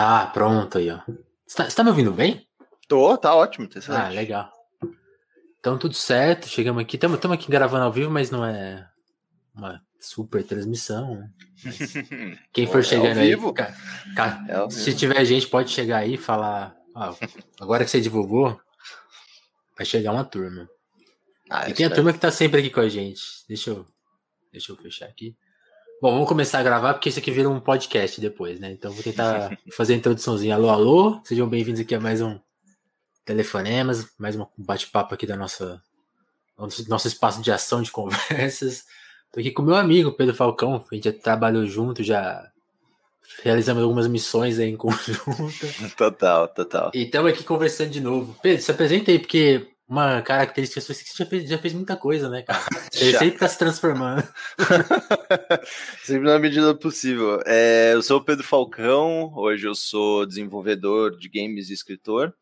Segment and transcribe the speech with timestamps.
[0.00, 1.00] Ah, pronto aí, ó.
[1.44, 2.46] Você tá, você tá me ouvindo bem?
[2.86, 3.80] Tô, tá ótimo, tá.
[3.88, 4.48] Ah, legal.
[5.58, 6.96] Então tudo certo, chegamos aqui.
[6.96, 8.88] Estamos aqui gravando ao vivo, mas não é
[9.52, 11.16] uma super transmissão.
[11.16, 11.30] né?
[12.52, 14.98] Quem for é chegando aí, É se vivo.
[14.98, 16.76] tiver gente, pode chegar aí e falar.
[16.94, 17.12] "Ah,
[17.60, 18.58] agora que você divulgou,
[19.76, 20.68] vai chegar uma turma.
[21.50, 23.20] Ah, E tem a turma que tá sempre aqui com a gente.
[23.48, 23.84] Deixa eu,
[24.52, 25.36] deixa eu fechar aqui.
[26.00, 28.70] Bom, vamos começar a gravar porque isso aqui vira um podcast depois, né?
[28.70, 30.54] Então vou tentar fazer a introduçãozinha.
[30.54, 32.38] Alô, alô, sejam bem-vindos aqui a mais um
[33.24, 35.82] Telefonemas, mais um bate-papo aqui da nossa
[36.56, 38.84] nosso, espaço de ação de conversas.
[39.32, 42.48] Tô aqui com meu amigo Pedro Falcão, a gente já trabalhou junto, já
[43.42, 45.34] realizamos algumas missões aí em conjunto.
[45.98, 46.92] Total, total.
[46.94, 48.36] E estamos aqui conversando de novo.
[48.40, 51.96] Pedro, se apresenta aí, porque uma característica sua que você já fez, já fez muita
[51.96, 52.60] coisa, né, cara?
[52.92, 54.26] Você sempre tá se transformando.
[56.04, 57.40] Sempre na medida do possível.
[57.46, 62.34] É, eu sou o Pedro Falcão, hoje eu sou desenvolvedor de games e escritor.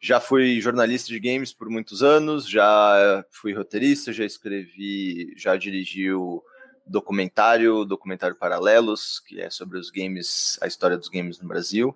[0.00, 6.12] Já fui jornalista de games por muitos anos, já fui roteirista, já escrevi, já dirigi
[6.12, 6.42] o
[6.86, 11.94] documentário, documentário Paralelos, que é sobre os games, a história dos games no Brasil.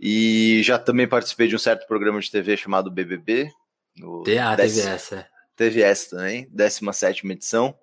[0.00, 3.52] E já também participei de um certo programa de TV chamado BBB.
[3.96, 5.28] No Ah, dez- teve essa.
[5.56, 7.76] Teve essa também, 17 edição.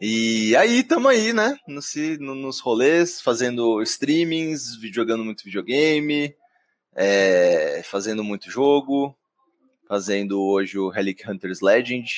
[0.00, 1.56] E aí, tamo aí, né?
[1.68, 6.34] Nos, no- nos rolês, fazendo streamings, jogando muito videogame,
[6.94, 9.14] é, fazendo muito jogo,
[9.86, 12.08] fazendo hoje o Relic Hunters Legend,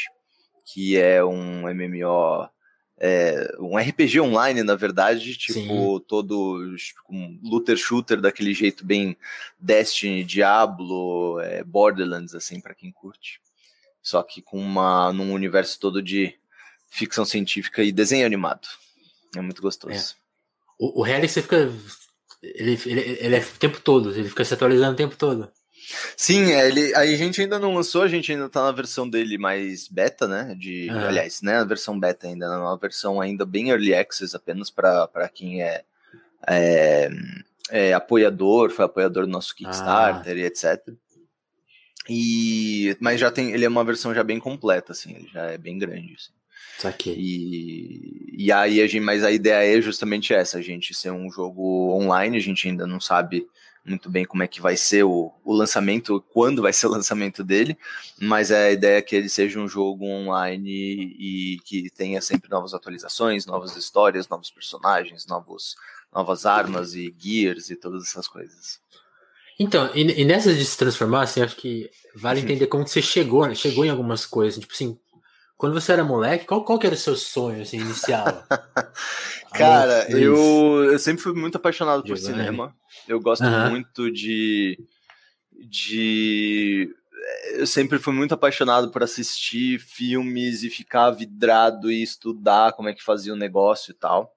[0.65, 2.49] que é um MMO,
[3.05, 6.77] é, um RPG online, na verdade, tipo, todo
[7.11, 9.17] um looter shooter daquele jeito bem
[9.59, 13.43] Destiny, Diablo, é, Borderlands, assim, pra quem curte
[14.03, 16.37] só que com uma num universo todo de
[16.91, 18.67] ficção científica e desenho animado.
[19.35, 20.17] É muito gostoso.
[20.79, 21.73] O, o Helix, você fica.
[22.43, 25.51] Ele, ele, ele é o tempo todo, ele fica se atualizando o tempo todo.
[26.17, 29.39] Sim, é, ele, a gente ainda não lançou, a gente ainda tá na versão dele
[29.39, 30.55] mais beta, né?
[30.59, 30.89] De.
[30.91, 31.57] Aliás, né?
[31.57, 35.83] A versão beta ainda, é uma versão ainda bem early access, apenas para quem é,
[36.47, 37.11] é,
[37.71, 40.95] é apoiador, foi apoiador do nosso Kickstarter e etc.
[42.09, 45.59] E, mas já tem, ele é uma versão já bem completa, assim, ele já é
[45.59, 46.15] bem grande.
[46.15, 46.33] Assim.
[46.79, 47.15] Saquei.
[47.17, 51.31] E, e aí a gente, mas a ideia é justamente essa, a gente ser um
[51.31, 53.47] jogo online, a gente ainda não sabe
[53.85, 57.43] muito bem como é que vai ser o, o lançamento, quando vai ser o lançamento
[57.43, 57.77] dele,
[58.21, 62.75] mas a ideia é que ele seja um jogo online e que tenha sempre novas
[62.75, 65.77] atualizações, novas histórias, novos personagens, novos,
[66.13, 68.81] novas armas e gears e todas essas coisas.
[69.59, 73.03] Então, e, e nessa de se transformar, assim, acho que vale entender como que você
[73.03, 73.55] chegou, né?
[73.55, 74.59] Chegou em algumas coisas.
[74.59, 74.99] Tipo assim,
[75.63, 78.27] quando você era moleque, qual, qual que era o seu sonho, assim, inicial?
[79.55, 82.37] Cara, eu, eu sempre fui muito apaixonado por Giovanni.
[82.37, 82.77] cinema.
[83.07, 84.77] Eu gosto muito de.
[85.53, 86.93] de.
[87.53, 92.93] Eu sempre fui muito apaixonado por assistir filmes e ficar vidrado e estudar como é
[92.93, 94.35] que fazia o negócio e tal.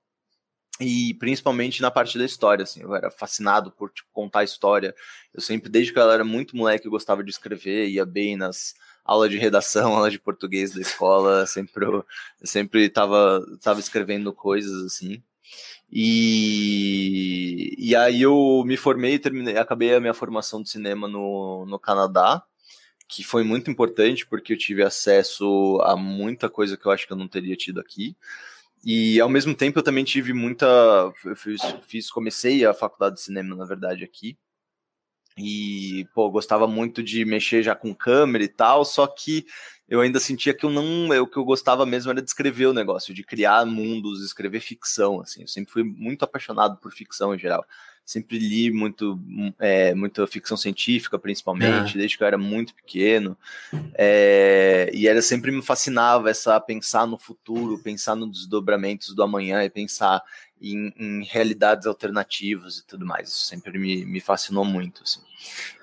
[0.79, 4.93] E principalmente na parte da história, assim, eu era fascinado por tipo, contar história.
[5.33, 8.75] Eu sempre, desde que eu era muito moleque, eu gostava de escrever, ia bem nas
[9.05, 11.85] aulas de redação, aula de português da escola, sempre
[12.43, 15.21] sempre tava, tava escrevendo coisas assim.
[15.91, 21.65] E, e aí eu me formei e terminei, acabei a minha formação de cinema no,
[21.67, 22.43] no Canadá,
[23.07, 27.13] que foi muito importante porque eu tive acesso a muita coisa que eu acho que
[27.13, 28.15] eu não teria tido aqui.
[28.85, 30.65] E ao mesmo tempo eu também tive muita.
[31.25, 34.37] Eu fiz, fiz- comecei a faculdade de cinema, na verdade, aqui.
[35.37, 39.45] E, pô, gostava muito de mexer já com câmera e tal, só que
[39.87, 41.13] eu ainda sentia que eu não.
[41.13, 44.59] Eu, o que eu gostava mesmo era de escrever o negócio, de criar mundos, escrever
[44.59, 45.41] ficção, assim.
[45.41, 47.65] Eu sempre fui muito apaixonado por ficção em geral.
[48.03, 49.19] Sempre li muito,
[49.57, 53.35] é, muita ficção científica, principalmente, desde que eu era muito pequeno.
[53.95, 59.63] É, e era sempre me fascinava essa pensar no futuro, pensar nos desdobramentos do amanhã
[59.63, 60.21] e pensar
[60.61, 63.29] em, em realidades alternativas e tudo mais.
[63.29, 65.21] Isso sempre me, me fascinou muito, assim.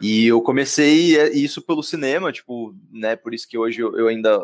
[0.00, 3.17] E eu comecei é, isso pelo cinema, tipo, né?
[3.17, 4.43] Por isso que hoje eu, eu ainda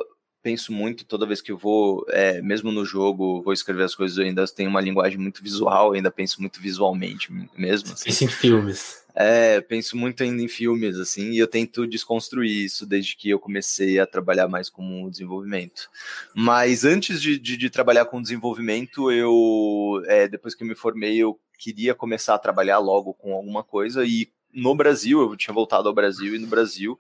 [0.49, 4.17] penso muito toda vez que eu vou, é, mesmo no jogo, vou escrever as coisas,
[4.17, 7.93] eu ainda tenho uma linguagem muito visual, ainda penso muito visualmente mesmo.
[7.93, 8.25] Assim.
[8.25, 9.03] Em filmes.
[9.15, 13.39] É, penso muito ainda em filmes, assim, e eu tento desconstruir isso desde que eu
[13.39, 15.91] comecei a trabalhar mais com desenvolvimento.
[16.35, 21.19] Mas antes de, de, de trabalhar com desenvolvimento, eu, é, depois que eu me formei,
[21.19, 25.89] eu queria começar a trabalhar logo com alguma coisa, e no Brasil, eu tinha voltado
[25.89, 26.99] ao Brasil, e no Brasil,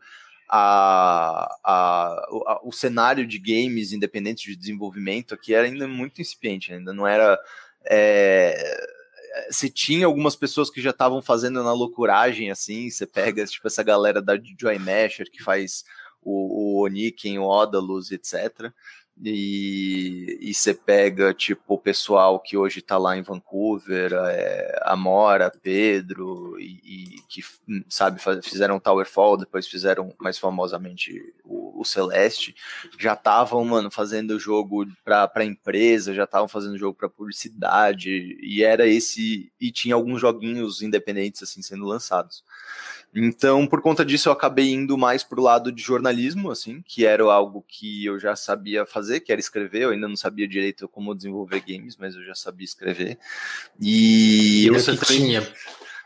[0.48, 2.08] a, a,
[2.46, 7.06] a, o cenário de games independentes de desenvolvimento aqui era ainda muito incipiente, ainda não
[7.06, 7.38] era.
[7.84, 8.88] É,
[9.50, 13.82] você tinha algumas pessoas que já estavam fazendo na loucuragem, assim, você pega, tipo, essa
[13.82, 15.84] galera da Joy Masher que faz
[16.22, 18.72] o, o Oniken, o Odalus, etc.
[19.24, 26.58] E você pega, tipo, o pessoal que hoje está lá em Vancouver, é, Amora, Pedro,
[26.60, 27.42] e, e, que,
[27.88, 32.54] sabe, fizeram Towerfall, depois fizeram mais famosamente o, o Celeste,
[32.98, 38.86] já estavam, mano, fazendo jogo para empresa, já estavam fazendo jogo para publicidade, e era
[38.86, 42.44] esse, e tinha alguns joguinhos independentes, assim, sendo lançados.
[43.14, 47.24] Então, por conta disso, eu acabei indo mais pro lado de jornalismo, assim, que era
[47.24, 49.82] algo que eu já sabia fazer, que era escrever.
[49.82, 53.18] Eu ainda não sabia direito como desenvolver games, mas eu já sabia escrever.
[53.80, 55.52] E, e era o que tinha.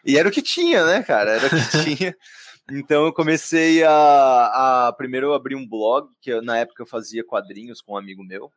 [0.04, 1.32] E era o que tinha, né, cara?
[1.32, 2.16] Era o que tinha.
[2.70, 6.86] Então eu comecei a, a, Primeiro eu abri um blog, que eu, na época eu
[6.86, 8.52] fazia quadrinhos com um amigo meu,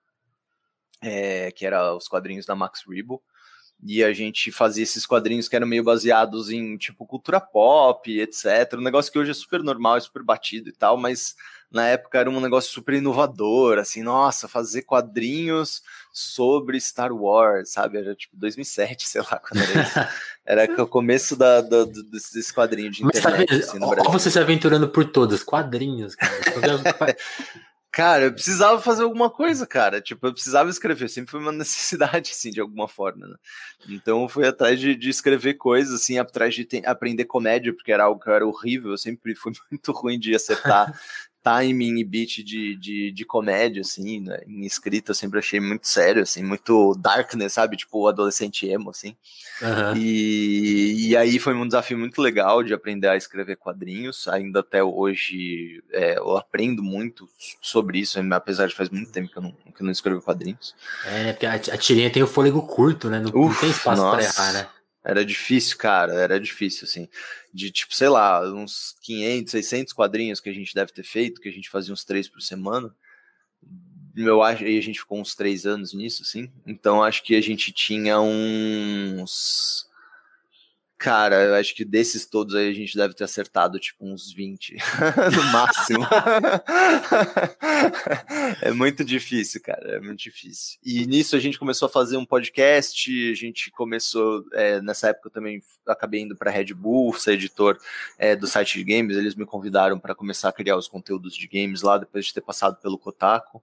[1.01, 3.21] é, que era os quadrinhos da Max Rebo
[3.83, 8.74] e a gente fazia esses quadrinhos que eram meio baseados em tipo cultura pop, etc.
[8.74, 11.36] Um negócio que hoje é super normal, é super batido e tal, mas
[11.72, 15.83] na época era um negócio super inovador, assim, nossa, fazer quadrinhos
[16.13, 17.98] sobre Star Wars, sabe?
[17.98, 20.00] Era tipo 2007, sei lá, quando era isso.
[20.45, 23.24] Era o começo da, da, desse quadrinho de internet.
[23.24, 23.95] Mas tá vendo?
[24.01, 26.31] Assim, você se aventurando por todas, quadrinhos, cara.
[27.95, 30.01] Cara, eu precisava fazer alguma coisa, cara.
[30.01, 31.07] Tipo, eu precisava escrever.
[31.07, 33.36] Sempre foi uma necessidade, assim, de alguma forma, né?
[33.88, 38.03] Então eu fui atrás de, de escrever coisas, assim, atrás de aprender comédia, porque era
[38.03, 38.92] algo que era horrível.
[38.92, 40.94] Eu sempre fui muito ruim de acertar
[41.45, 44.39] timing e beat de, de, de comédia, assim, né?
[44.47, 47.77] em escrita eu sempre achei muito sério, assim, muito darkness, sabe?
[47.77, 49.15] Tipo, adolescente emo, assim.
[49.62, 49.95] Uhum.
[49.95, 54.27] E, e aí foi um desafio muito legal de aprender a escrever quadrinhos.
[54.27, 57.30] Ainda até hoje é, eu aprendo muito
[57.62, 60.75] sobre isso, apesar de faz muito tempo que eu não, que eu não escrevo quadrinhos.
[61.06, 61.33] É, né?
[61.33, 63.19] Porque a, a tirinha tem o fôlego curto, né?
[63.19, 64.68] Não, Uf, não tem espaço para errar, né?
[65.06, 67.07] Era difícil, cara, era difícil, assim.
[67.54, 71.48] De, tipo, sei lá, uns 500, 600 quadrinhos que a gente deve ter feito, que
[71.48, 72.94] a gente fazia uns três por semana.
[74.18, 76.52] Eu acho, e a gente ficou uns três anos nisso, assim.
[76.66, 79.88] Então, acho que a gente tinha uns
[80.97, 84.77] Cara, eu acho que desses todos aí a gente deve ter acertado tipo uns 20
[85.36, 86.07] no máximo.
[88.62, 90.80] é muito difícil, cara, é muito difícil.
[90.83, 95.27] E nisso a gente começou a fazer um podcast, a gente começou, é, nessa época
[95.27, 97.77] eu também acabei indo para Red Bull, ser editor
[98.18, 101.48] é, do site de games, eles me convidaram para começar a criar os conteúdos de
[101.48, 103.62] games lá, depois de ter passado pelo Kotaku.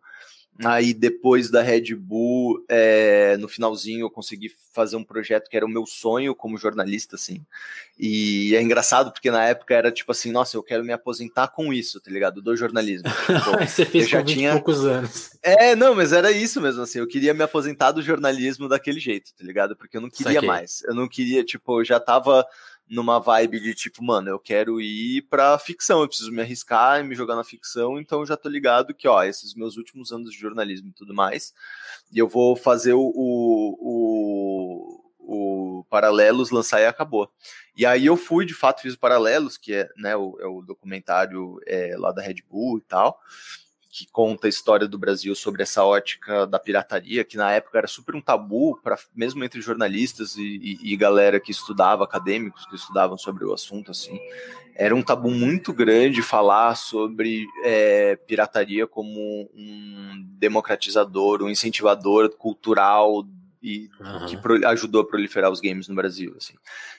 [0.65, 5.65] Aí depois da Red Bull, é, no finalzinho eu consegui fazer um projeto que era
[5.65, 7.45] o meu sonho como jornalista, assim.
[7.99, 11.73] E é engraçado porque na época era tipo assim, nossa, eu quero me aposentar com
[11.73, 12.43] isso, tá ligado?
[12.43, 13.09] Do jornalismo.
[13.43, 15.31] Tipo, Você fez já tinha poucos anos.
[15.43, 16.99] É, não, mas era isso mesmo, assim.
[16.99, 19.75] Eu queria me aposentar do jornalismo daquele jeito, tá ligado?
[19.75, 20.83] Porque eu não queria mais.
[20.85, 22.47] Eu não queria, tipo, eu já tava
[22.89, 27.03] numa vibe de tipo, mano, eu quero ir pra ficção, eu preciso me arriscar e
[27.03, 30.39] me jogar na ficção, então já tô ligado que, ó, esses meus últimos anos de
[30.39, 31.55] jornalismo e tudo mais,
[32.13, 33.79] e eu vou fazer o, o,
[35.19, 37.31] o, o Paralelos lançar e acabou.
[37.77, 40.61] E aí eu fui, de fato, fiz o Paralelos, que é, né, o, é o
[40.61, 43.19] documentário é, lá da Red Bull e tal,
[43.93, 47.87] que conta a história do Brasil sobre essa ótica da pirataria, que na época era
[47.87, 52.75] super um tabu, para mesmo entre jornalistas e, e, e, galera que estudava, acadêmicos que
[52.75, 54.19] estudavam sobre o assunto, assim,
[54.75, 59.21] era um tabu muito grande falar sobre é, pirataria como
[59.55, 63.23] um democratizador, um incentivador cultural
[63.63, 64.27] e uhum.
[64.27, 66.55] que pro, ajudou a proliferar os games no Brasil, assim.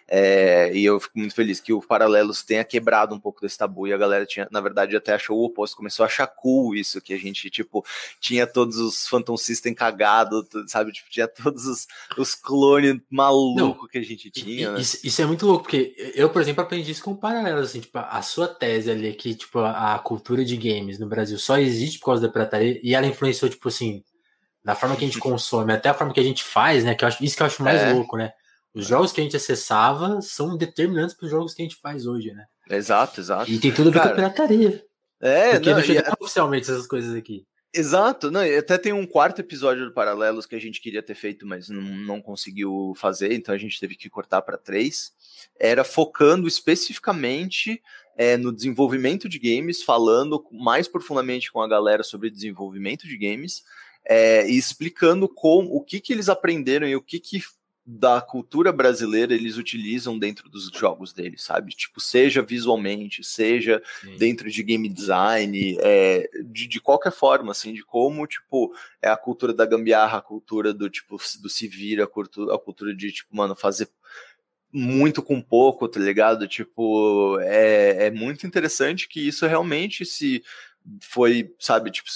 [0.08, 3.88] É, e eu fico muito feliz que o Paralelos tenha quebrado um pouco desse tabu
[3.88, 7.02] e a galera tinha, na verdade, até achou o oposto, começou a achar cool isso,
[7.02, 7.86] que a gente, tipo,
[8.20, 13.98] tinha todos os Phantom System cagados, sabe, tipo, tinha todos os, os clones malucos que
[13.98, 14.80] a gente tinha, né?
[14.80, 17.82] isso, isso, é muito louco, porque eu, por exemplo, aprendi isso com o Paralelos, assim,
[17.82, 21.38] tipo, a sua tese ali, é que, tipo, a, a cultura de games no Brasil
[21.38, 24.04] só existe por causa da pirataria, e ela influenciou, tipo, assim,
[24.64, 26.96] da forma que a gente consome, até a forma que a gente faz, né?
[26.96, 27.94] Que acho, isso que eu acho mais é.
[27.94, 28.34] louco, né?
[28.74, 32.08] Os jogos que a gente acessava são determinantes para os jogos que a gente faz
[32.08, 32.46] hoje, né?
[32.70, 33.52] Exato, exato.
[33.52, 34.84] E tem tudo a ver com a pirataria.
[35.22, 36.14] É, Porque não, não chega é...
[36.20, 37.46] oficialmente essas coisas aqui.
[37.76, 41.46] Exato, não, até tem um quarto episódio do Paralelos que a gente queria ter feito,
[41.46, 45.12] mas não, não conseguiu fazer, então a gente teve que cortar para três.
[45.60, 47.82] Era focando especificamente
[48.16, 53.64] é, no desenvolvimento de games, falando mais profundamente com a galera sobre desenvolvimento de games,
[54.06, 57.42] é, e explicando como, o que, que eles aprenderam e o que, que
[57.86, 61.72] da cultura brasileira eles utilizam dentro dos jogos deles, sabe?
[61.74, 64.16] Tipo, seja visualmente, seja Sim.
[64.16, 69.18] dentro de game design, é, de, de, qualquer forma, assim, de como, tipo, é a
[69.18, 73.12] cultura da gambiarra, a cultura do, tipo, do se vir, a cultura, a cultura de,
[73.12, 73.90] tipo, mano, fazer
[74.72, 76.48] muito com pouco, tá ligado?
[76.48, 80.42] Tipo, é, é muito interessante que isso realmente se
[81.00, 82.10] foi, sabe, tipo,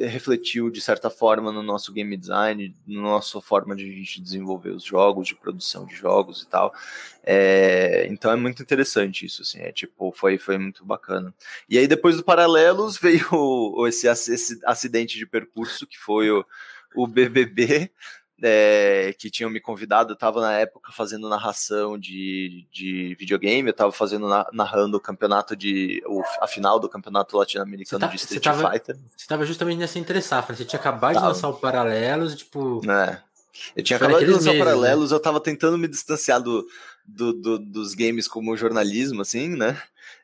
[0.00, 4.70] refletiu de certa forma no nosso game design, na nossa forma de a gente desenvolver
[4.70, 6.74] os jogos, de produção de jogos e tal.
[7.22, 11.32] É, então é muito interessante isso, assim, é tipo, foi, foi muito bacana.
[11.68, 13.24] E aí depois do Paralelos veio
[13.86, 16.44] esse, esse acidente de percurso que foi o,
[16.96, 17.92] o BBB,
[18.42, 23.72] é, que tinham me convidado, eu estava na época fazendo narração de, de videogame, eu
[23.72, 28.42] estava fazendo narrando o campeonato de o, a final do campeonato latino-americano tá, de Street
[28.42, 28.96] você tava, Fighter.
[28.96, 31.26] Você estava justamente nessa interessar, você tinha acabado tava.
[31.26, 32.80] de lançar o Paralelos, tipo.
[32.90, 33.22] É.
[33.76, 34.58] Eu tinha acabado de lançar o né?
[34.58, 35.14] Paralelos, né?
[35.14, 36.66] eu estava tentando me distanciar do,
[37.14, 39.80] do, do, dos games como jornalismo, assim, né?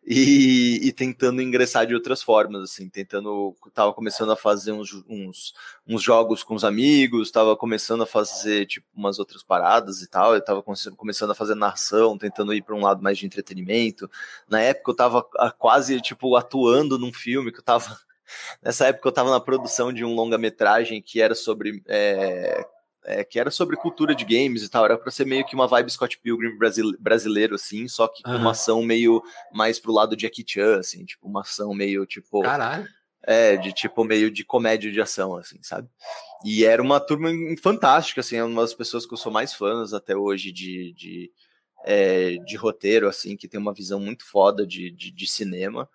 [0.08, 5.52] E, e, tentando ingressar de outras formas, assim, tentando, tava começando a fazer uns, uns,
[5.86, 10.34] uns jogos com os amigos, tava começando a fazer, tipo, umas outras paradas e tal,
[10.34, 14.08] eu tava começando a fazer narração, tentando ir para um lado mais de entretenimento,
[14.48, 15.22] na época eu tava
[15.58, 17.98] quase, tipo, atuando num filme que eu tava,
[18.62, 22.64] nessa época eu tava na produção de um longa-metragem que era sobre é,
[23.06, 25.68] é, que era sobre cultura de games e tal, era para ser meio que uma
[25.68, 26.58] vibe Scott Pilgrim
[26.98, 28.38] brasileiro, assim, só que com uhum.
[28.38, 29.22] uma ação meio
[29.52, 32.42] mais pro lado de Jackie Chan, assim, tipo, uma ação meio, tipo...
[32.42, 32.86] Caralho!
[33.22, 35.88] É, de tipo, meio de comédia de ação, assim, sabe?
[36.44, 37.28] E era uma turma
[37.60, 41.32] fantástica, assim, é uma das pessoas que eu sou mais fãs até hoje de, de,
[41.84, 45.88] é, de roteiro, assim, que tem uma visão muito foda de, de, de cinema.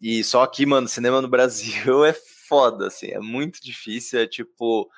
[0.00, 4.90] E só que, mano, cinema no Brasil é foda, assim, é muito difícil, é tipo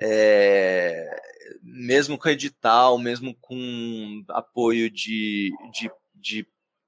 [0.00, 1.20] é,
[1.62, 6.46] mesmo com edital, mesmo com apoio de, de, de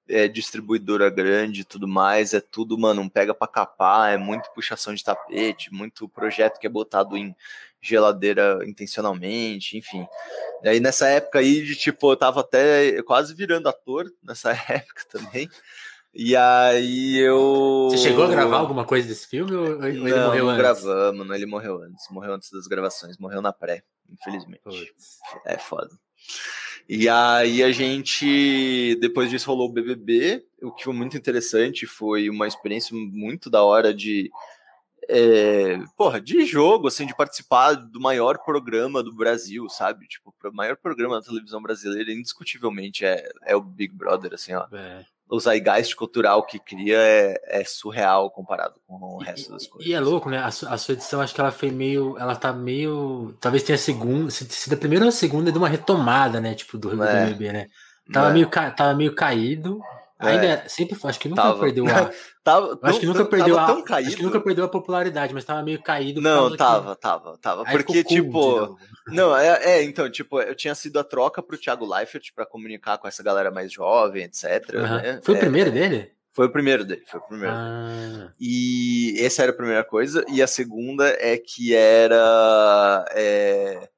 [0.08, 4.50] é, distribuidora grande e tudo mais, é tudo, mano, um pega para capar, é muito
[4.52, 7.34] puxação de tapete, muito projeto que é botado em
[7.80, 10.06] geladeira intencionalmente, enfim.
[10.62, 15.04] E aí nessa época aí, de tipo, eu tava até quase virando ator nessa época
[15.10, 15.48] também.
[16.14, 17.88] E aí eu.
[17.90, 20.58] Você chegou a gravar alguma coisa desse filme ou não, ele morreu antes?
[20.58, 22.06] gravamos, não, ele morreu antes.
[22.10, 24.62] Morreu antes das gravações, morreu na pré, infelizmente.
[24.62, 25.18] Puts.
[25.46, 25.90] É foda.
[26.86, 32.28] E aí a gente, depois disso rolou o BBB, o que foi muito interessante, foi
[32.28, 34.30] uma experiência muito da hora de,
[35.08, 40.06] é, porra, de jogo, assim, de participar do maior programa do Brasil, sabe?
[40.08, 44.66] Tipo, o maior programa da televisão brasileira, indiscutivelmente, é, é o Big Brother, assim, ó.
[44.72, 49.90] É o zeitgeist cultural que cria é, é, surreal comparado com o resto das coisas.
[49.90, 50.36] E é louco, né?
[50.36, 52.18] A, a, sua edição, acho que ela foi meio.
[52.18, 53.34] Ela tá meio.
[53.40, 54.30] Talvez tenha a segunda.
[54.30, 56.54] Se, da primeira ou a segunda é de uma retomada, né?
[56.54, 57.24] Tipo, do, do é.
[57.24, 57.68] BBB, né?
[58.12, 58.32] Tava, é.
[58.34, 59.80] meio, tava meio caído.
[60.22, 60.68] Ainda é.
[60.68, 61.60] sempre acho que nunca tava.
[61.60, 62.10] perdeu a.
[62.42, 63.64] tava, acho que nunca perdeu a.
[63.66, 66.20] Acho que nunca perdeu a popularidade, mas tava meio caído.
[66.20, 67.00] Não, tava, que...
[67.00, 67.64] tava, tava.
[67.66, 68.78] Aí porque, tipo.
[69.08, 72.98] Não, é, é, então, tipo, eu tinha sido a troca pro Thiago Leifert para comunicar
[72.98, 74.44] com essa galera mais jovem, etc.
[74.74, 74.82] Uhum.
[74.82, 75.20] Né?
[75.22, 76.12] Foi é, o primeiro dele?
[76.34, 77.54] Foi o primeiro dele, foi o primeiro.
[77.54, 78.32] Ah.
[78.40, 80.24] E essa era a primeira coisa.
[80.28, 83.04] E a segunda é que era.
[83.10, 83.88] É,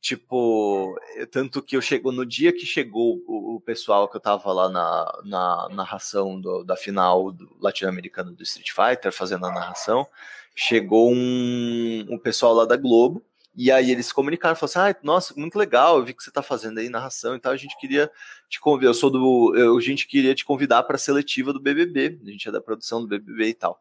[0.00, 0.98] tipo,
[1.30, 4.68] tanto que eu chego no dia que chegou o, o pessoal que eu tava lá
[4.68, 10.06] na, na narração do, da final do latino-americano do Street Fighter, fazendo a narração,
[10.54, 13.22] chegou um, um pessoal lá da Globo
[13.60, 16.30] e aí eles se comunicaram, falaram assim, ah, nossa, muito legal, eu vi que você
[16.30, 18.08] está fazendo aí narração e tal, a gente queria
[18.48, 21.58] te convidar, eu sou do, eu, a gente queria te convidar para a seletiva do
[21.58, 23.80] BBB, a gente é da produção do BBB e tal.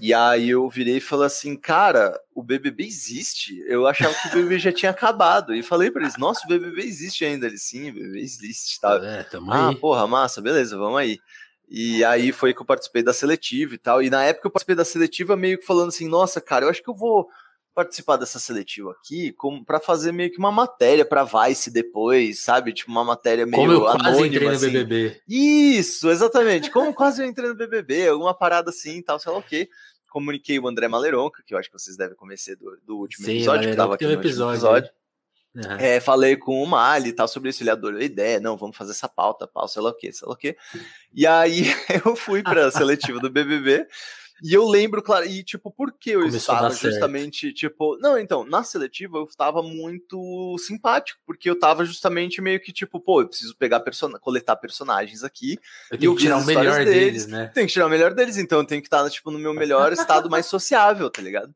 [0.00, 3.64] E aí eu virei e falei assim, cara, o BBB existe?
[3.66, 5.54] Eu achava que o BBB já tinha acabado.
[5.54, 7.46] E falei para eles, nossa, o BBB existe ainda.
[7.46, 9.00] Eles, sim, o BBB existe, tá?
[9.02, 9.76] É, tamo ah, aí.
[9.76, 11.18] porra, massa, beleza, vamos aí.
[11.68, 14.02] E aí foi que eu participei da seletiva e tal.
[14.02, 16.82] E na época eu participei da seletiva meio que falando assim, nossa, cara, eu acho
[16.82, 17.28] que eu vou
[17.76, 22.72] participar dessa seletiva aqui como para fazer meio que uma matéria para Vice depois, sabe?
[22.72, 24.72] Tipo uma matéria meio como eu quase anônima, entrei no assim.
[24.72, 25.20] BBB.
[25.28, 26.70] Isso, exatamente.
[26.70, 29.68] Como quase eu entrei no BBB, alguma parada assim, tal, sei lá o quê.
[30.08, 33.36] Comuniquei o André Maleronca, que eu acho que vocês devem conhecer do, do último Sim,
[33.36, 34.54] episódio, que tava aqui no episódio.
[34.54, 34.90] episódio.
[35.54, 35.76] Uhum.
[35.78, 38.76] É, falei com o Mali e tal sobre isso, ele adorou a ideia, não, vamos
[38.76, 40.56] fazer essa pauta, pauta, sei lá o quê, sei lá o quê.
[41.12, 41.64] E aí
[42.06, 43.86] eu fui para a seletiva do BBB
[44.42, 48.44] e eu lembro, claro, e tipo, por que eu Começou estava justamente, tipo, não, então,
[48.44, 53.28] na seletiva eu estava muito simpático, porque eu estava justamente meio que tipo, pô, eu
[53.28, 55.58] preciso pegar person coletar personagens aqui
[55.90, 57.50] eu e eu tirar o melhor deles, deles, né?
[57.54, 59.92] Tem que tirar o melhor deles, então eu tenho que estar tipo no meu melhor
[59.92, 61.54] estado mais sociável, tá ligado?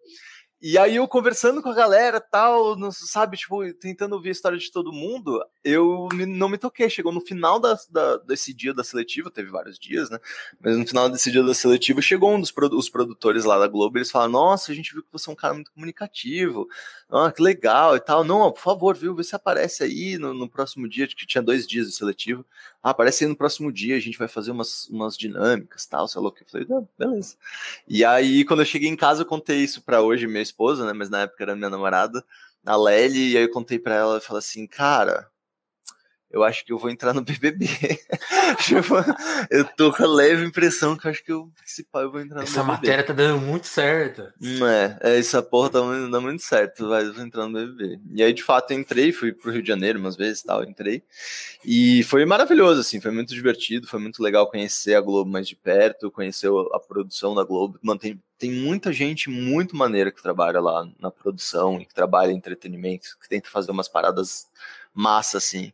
[0.62, 4.58] E aí eu conversando com a galera tal, não, sabe, tipo, tentando ouvir a história
[4.58, 6.90] de todo mundo, eu não me toquei.
[6.90, 10.18] Chegou no final da, da, desse dia da seletiva, teve vários dias, né?
[10.60, 13.96] Mas no final desse dia da seletiva, chegou um dos os produtores lá da Globo,
[13.96, 16.68] eles falaram, nossa, a gente viu que você é um cara muito comunicativo,
[17.10, 18.22] ah, que legal e tal.
[18.22, 21.66] Não, por favor, viu, vê se aparece aí no, no próximo dia, que tinha dois
[21.66, 22.44] dias de seletivo.
[22.82, 26.20] Ah, aparece aí no próximo dia, a gente vai fazer umas, umas dinâmicas tal, sei
[26.20, 26.42] lá o que.
[26.42, 27.36] Eu falei, ah, beleza.
[27.88, 30.92] E aí, quando eu cheguei em casa, eu contei isso para hoje, minha esposa, né?
[30.92, 32.24] Mas na época era minha namorada,
[32.64, 35.30] a Lely, e aí eu contei para ela e falei assim, cara,
[36.30, 37.66] eu acho que eu vou entrar no BBB.
[38.64, 38.94] Tipo,
[39.50, 42.20] eu tô com a leve impressão que eu acho que eu, se pá, eu vou
[42.20, 42.72] entrar no essa BBB.
[42.72, 44.22] Essa matéria tá dando muito certo.
[44.22, 48.00] É, é essa porra tá dando muito certo, vai, eu vou entrar no BBB.
[48.12, 51.02] E aí, de fato, eu entrei, fui pro Rio de Janeiro umas vezes tal, entrei.
[51.64, 55.56] E foi maravilhoso, assim, foi muito divertido, foi muito legal conhecer a Globo mais de
[55.56, 57.78] perto, conhecer a produção da Globo.
[57.82, 63.18] Mantém, tem muita gente muito maneira que trabalha lá na produção, que trabalha em entretenimento,
[63.20, 64.48] que tenta fazer umas paradas
[64.94, 65.70] massa, assim.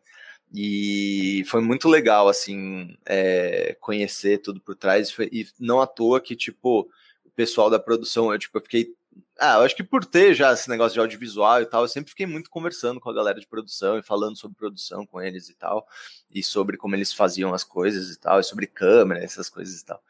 [0.53, 5.15] E foi muito legal, assim, é, conhecer tudo por trás.
[5.31, 6.91] E não à toa que, tipo,
[7.25, 8.93] o pessoal da produção, eu, tipo, eu fiquei.
[9.39, 12.11] Ah, eu acho que por ter já esse negócio de audiovisual e tal, eu sempre
[12.11, 15.55] fiquei muito conversando com a galera de produção e falando sobre produção com eles e
[15.55, 15.87] tal,
[16.35, 19.85] e sobre como eles faziam as coisas e tal, e sobre câmera, essas coisas e
[19.85, 20.03] tal.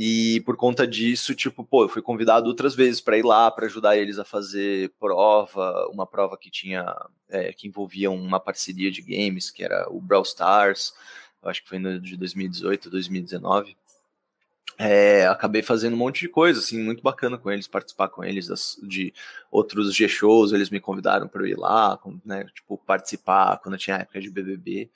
[0.00, 3.66] E por conta disso, tipo, pô, eu fui convidado outras vezes para ir lá para
[3.66, 6.94] ajudar eles a fazer prova, uma prova que tinha
[7.28, 10.94] é, que envolvia uma parceria de games, que era o Brawl Stars,
[11.42, 13.76] eu acho que foi no de 2018, 2019.
[14.78, 18.46] É, acabei fazendo um monte de coisa, assim, muito bacana com eles, participar com eles
[18.46, 19.12] das, de
[19.50, 24.30] outros G-shows, eles me convidaram para ir lá, né, tipo, participar quando tinha época de
[24.30, 24.88] BBB.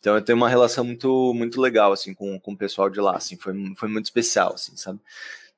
[0.00, 3.16] Então eu tenho uma relação muito, muito legal, assim, com, com o pessoal de lá,
[3.16, 4.98] assim, foi, foi muito especial, assim, sabe?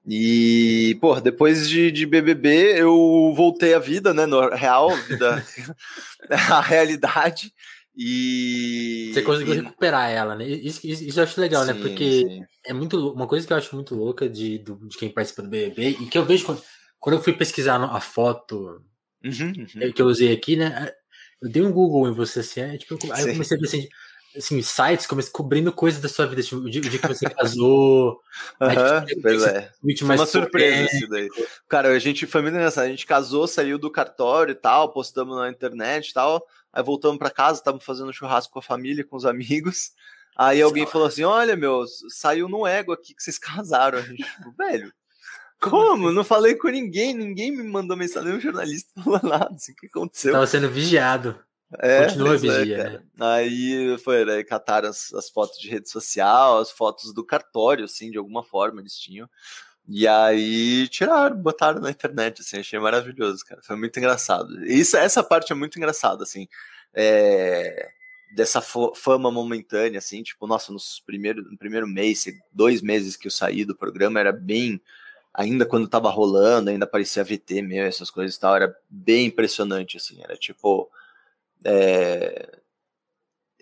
[0.05, 5.47] E, pô, depois de, de BBB, eu voltei à vida, né, no real, vida,
[6.29, 7.53] a realidade,
[7.97, 9.11] e...
[9.13, 9.57] Você conseguiu e...
[9.59, 10.47] recuperar ela, né?
[10.49, 11.75] Isso, isso, isso eu acho legal, né?
[11.75, 11.89] sim, né?
[11.89, 12.45] Porque sim.
[12.65, 15.91] é muito uma coisa que eu acho muito louca de, de quem participa do BBB
[16.01, 16.63] e que eu vejo quando,
[16.99, 18.83] quando eu fui pesquisar a foto
[19.23, 19.93] uhum, uhum.
[19.93, 20.91] que eu usei aqui, né?
[21.41, 23.89] Eu dei um Google em você, assim, é, tipo, aí eu comecei a ver assim,
[24.37, 28.21] assim, sites cobrindo coisas da sua vida, tipo, o dia, o dia que você casou.
[28.61, 29.71] Uhum, aí, tipo, pois é.
[30.03, 31.29] Uma surpresa isso daí.
[31.69, 32.85] Cara, a gente muito engraçado.
[32.85, 36.47] A gente casou, saiu do cartório e tal, postamos na internet e tal.
[36.73, 39.93] Aí voltamos para casa, estávamos fazendo churrasco com a família, com os amigos.
[40.37, 43.99] Aí alguém falou assim: Olha, meu, saiu no ego aqui que vocês casaram.
[43.99, 44.93] A gente, tipo, velho.
[45.61, 46.11] Como?
[46.11, 49.55] Não falei com ninguém, ninguém me mandou mensagem, nenhum jornalista falou nada.
[49.55, 50.33] Assim, o que aconteceu?
[50.33, 51.39] Tava sendo vigiado.
[51.79, 53.03] É, Continua a vigia, é, né?
[53.19, 58.11] Aí foi, aí cataram as, as, fotos de rede social, as fotos do cartório, assim,
[58.11, 59.29] de alguma forma eles tinham.
[59.89, 63.61] E aí tiraram, botaram na internet, assim, achei maravilhoso, cara.
[63.63, 64.65] Foi muito engraçado.
[64.65, 66.47] Isso, essa parte é muito engraçada, assim.
[66.95, 67.91] É,
[68.35, 73.31] dessa fama momentânea, assim, tipo, nossa, nos primeiros, no primeiro mês, dois meses que eu
[73.31, 74.81] saí do programa, era bem
[75.35, 79.97] ainda quando tava rolando, ainda aparecia VT meu, essas coisas e tal, era bem impressionante,
[79.97, 80.91] assim, era tipo,
[81.65, 82.61] é,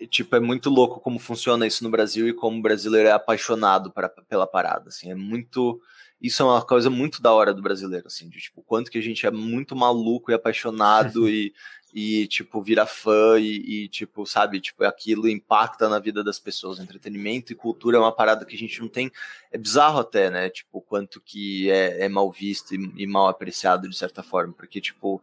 [0.07, 3.91] tipo, é muito louco como funciona isso no Brasil e como o brasileiro é apaixonado
[3.91, 5.81] pra, pela parada, assim, é muito,
[6.19, 9.01] isso é uma coisa muito da hora do brasileiro, assim, de, tipo, quanto que a
[9.01, 11.53] gente é muito maluco e apaixonado e,
[11.93, 16.79] e, tipo, vira fã e, e, tipo, sabe, tipo, aquilo impacta na vida das pessoas,
[16.79, 19.11] entretenimento e cultura é uma parada que a gente não tem,
[19.51, 23.89] é bizarro até, né, tipo, quanto que é, é mal visto e, e, mal apreciado
[23.89, 25.21] de certa forma, porque, tipo,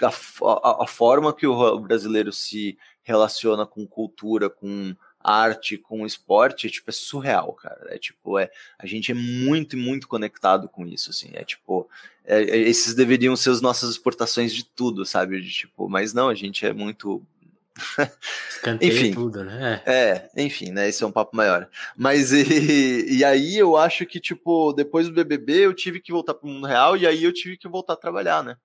[0.00, 6.70] a, a forma que o brasileiro se relaciona com cultura, com arte, com esporte, é,
[6.70, 7.94] tipo, é surreal, cara.
[7.94, 11.30] É tipo, é, a gente é muito, muito conectado com isso, assim.
[11.32, 11.88] É tipo,
[12.24, 15.40] é, é esses deveriam ser as nossas exportações de tudo, sabe?
[15.40, 17.22] De, tipo, mas não, a gente é muito.
[18.80, 19.82] enfim, tudo, né?
[19.84, 20.88] É, enfim, né?
[20.88, 21.68] Esse é um papo maior.
[21.96, 26.34] Mas e, e aí eu acho que, tipo, depois do BBB eu tive que voltar
[26.34, 28.56] pro mundo real e aí eu tive que voltar a trabalhar, né?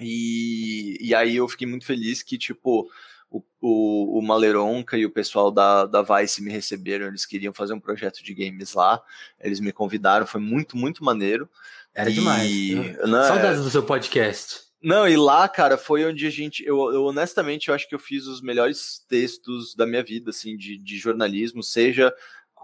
[0.00, 2.90] E, e aí eu fiquei muito feliz que, tipo,
[3.34, 7.74] o, o, o Maleronca e o pessoal da, da Vice me receberam, eles queriam fazer
[7.74, 9.02] um projeto de games lá,
[9.40, 11.48] eles me convidaram, foi muito, muito maneiro.
[11.92, 12.74] Era e, demais.
[12.74, 13.22] Né?
[13.24, 14.62] Saudades do seu podcast.
[14.80, 16.64] Não, e lá, cara, foi onde a gente.
[16.64, 20.56] Eu, eu, honestamente eu acho que eu fiz os melhores textos da minha vida, assim,
[20.56, 22.14] de, de jornalismo, seja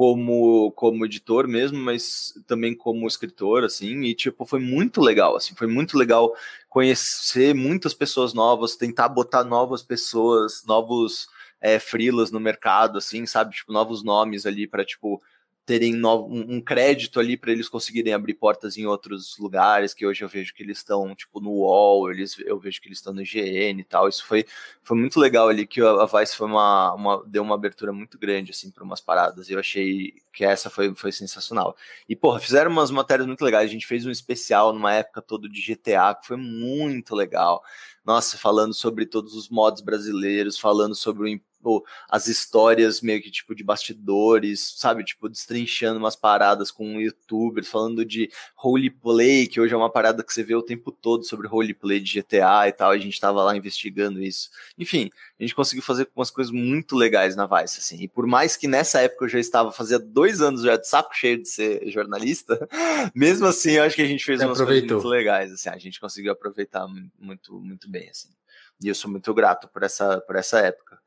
[0.01, 5.55] como como editor mesmo, mas também como escritor, assim, e tipo, foi muito legal, assim,
[5.55, 6.35] foi muito legal
[6.71, 11.29] conhecer muitas pessoas novas, tentar botar novas pessoas, novos
[11.61, 15.23] é, frilas no mercado, assim, sabe, tipo, novos nomes ali para tipo,
[15.71, 20.25] terem no, um, crédito ali para eles conseguirem abrir portas em outros lugares, que hoje
[20.25, 23.23] eu vejo que eles estão, tipo, no UOL, eles, eu vejo que eles estão no
[23.23, 24.09] IGN e tal.
[24.09, 24.45] Isso foi,
[24.83, 28.51] foi muito legal ali, que a Vice foi uma, uma deu uma abertura muito grande,
[28.51, 29.49] assim, para umas paradas.
[29.49, 31.77] E eu achei que essa foi, foi sensacional.
[32.09, 33.71] E, porra, fizeram umas matérias muito legais.
[33.71, 37.63] A gente fez um especial numa época todo de GTA, que foi muito legal.
[38.05, 41.29] Nossa, falando sobre todos os mods brasileiros, falando sobre o
[41.61, 45.05] tipo, as histórias meio que tipo de bastidores, sabe?
[45.05, 50.33] Tipo, destrinchando umas paradas com youtubers, falando de roleplay, que hoje é uma parada que
[50.33, 53.55] você vê o tempo todo sobre roleplay de GTA e tal, a gente tava lá
[53.55, 54.51] investigando isso.
[54.79, 58.03] Enfim, a gente conseguiu fazer umas coisas muito legais na Vice, assim.
[58.03, 61.15] E por mais que nessa época eu já estava, fazia dois anos já de saco
[61.15, 62.67] cheio de ser jornalista,
[63.15, 64.89] mesmo assim eu acho que a gente fez umas aproveitou.
[64.89, 65.69] coisas muito legais, assim.
[65.69, 66.87] A gente conseguiu aproveitar
[67.19, 68.29] muito, muito bem, assim.
[68.83, 70.99] E eu sou muito grato por essa, por essa época.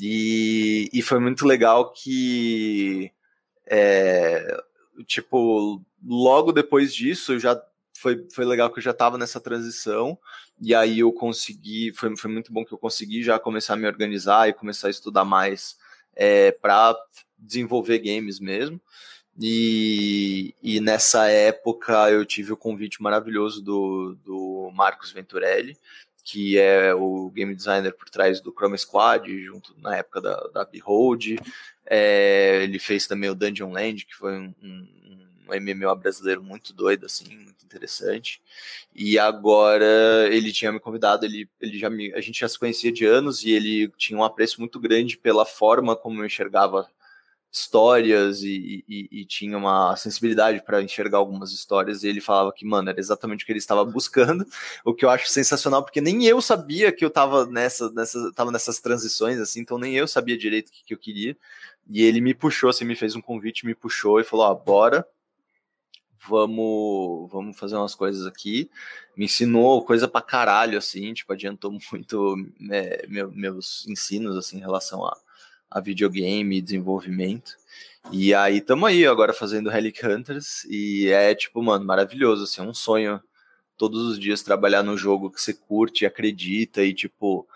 [0.00, 3.10] E, e foi muito legal que,
[3.66, 4.62] é,
[5.06, 7.60] tipo, logo depois disso, já
[7.96, 10.18] foi, foi legal que eu já estava nessa transição,
[10.60, 13.86] e aí eu consegui, foi, foi muito bom que eu consegui já começar a me
[13.86, 15.76] organizar e começar a estudar mais
[16.14, 16.96] é, para
[17.38, 18.80] desenvolver games mesmo.
[19.38, 25.76] E, e, nessa época eu tive o convite maravilhoso do, do Marcos Venturelli,
[26.26, 30.64] que é o game designer por trás do Chrome Squad, junto na época da, da
[30.64, 31.38] Behold.
[31.86, 34.88] É, ele fez também o Dungeon Land, que foi um, um,
[35.48, 38.42] um MMO brasileiro muito doido, assim, muito interessante.
[38.92, 42.90] E agora ele tinha me convidado, ele, ele já me, a gente já se conhecia
[42.90, 46.90] de anos e ele tinha um apreço muito grande pela forma como eu enxergava
[47.58, 52.66] histórias e, e, e, tinha uma sensibilidade para enxergar algumas histórias e ele falava que,
[52.66, 54.46] mano, era exatamente o que ele estava buscando,
[54.84, 58.52] o que eu acho sensacional, porque nem eu sabia que eu estava nessa, nessa, tava
[58.52, 61.36] nessas transições, assim, então nem eu sabia direito o que, que eu queria,
[61.88, 65.06] e ele me puxou, assim, me fez um convite, me puxou e falou, ó, bora,
[66.28, 68.70] vamos, vamos fazer umas coisas aqui,
[69.16, 72.36] me ensinou coisa pra caralho, assim, tipo, adiantou muito
[72.70, 75.16] é, meu, meus ensinos, assim, em relação a
[75.70, 77.56] a videogame, desenvolvimento.
[78.12, 82.64] E aí tamo aí agora fazendo Relic Hunters e é tipo, mano, maravilhoso, assim, é
[82.64, 83.20] um sonho
[83.76, 87.46] todos os dias trabalhar no jogo que você curte, acredita e tipo,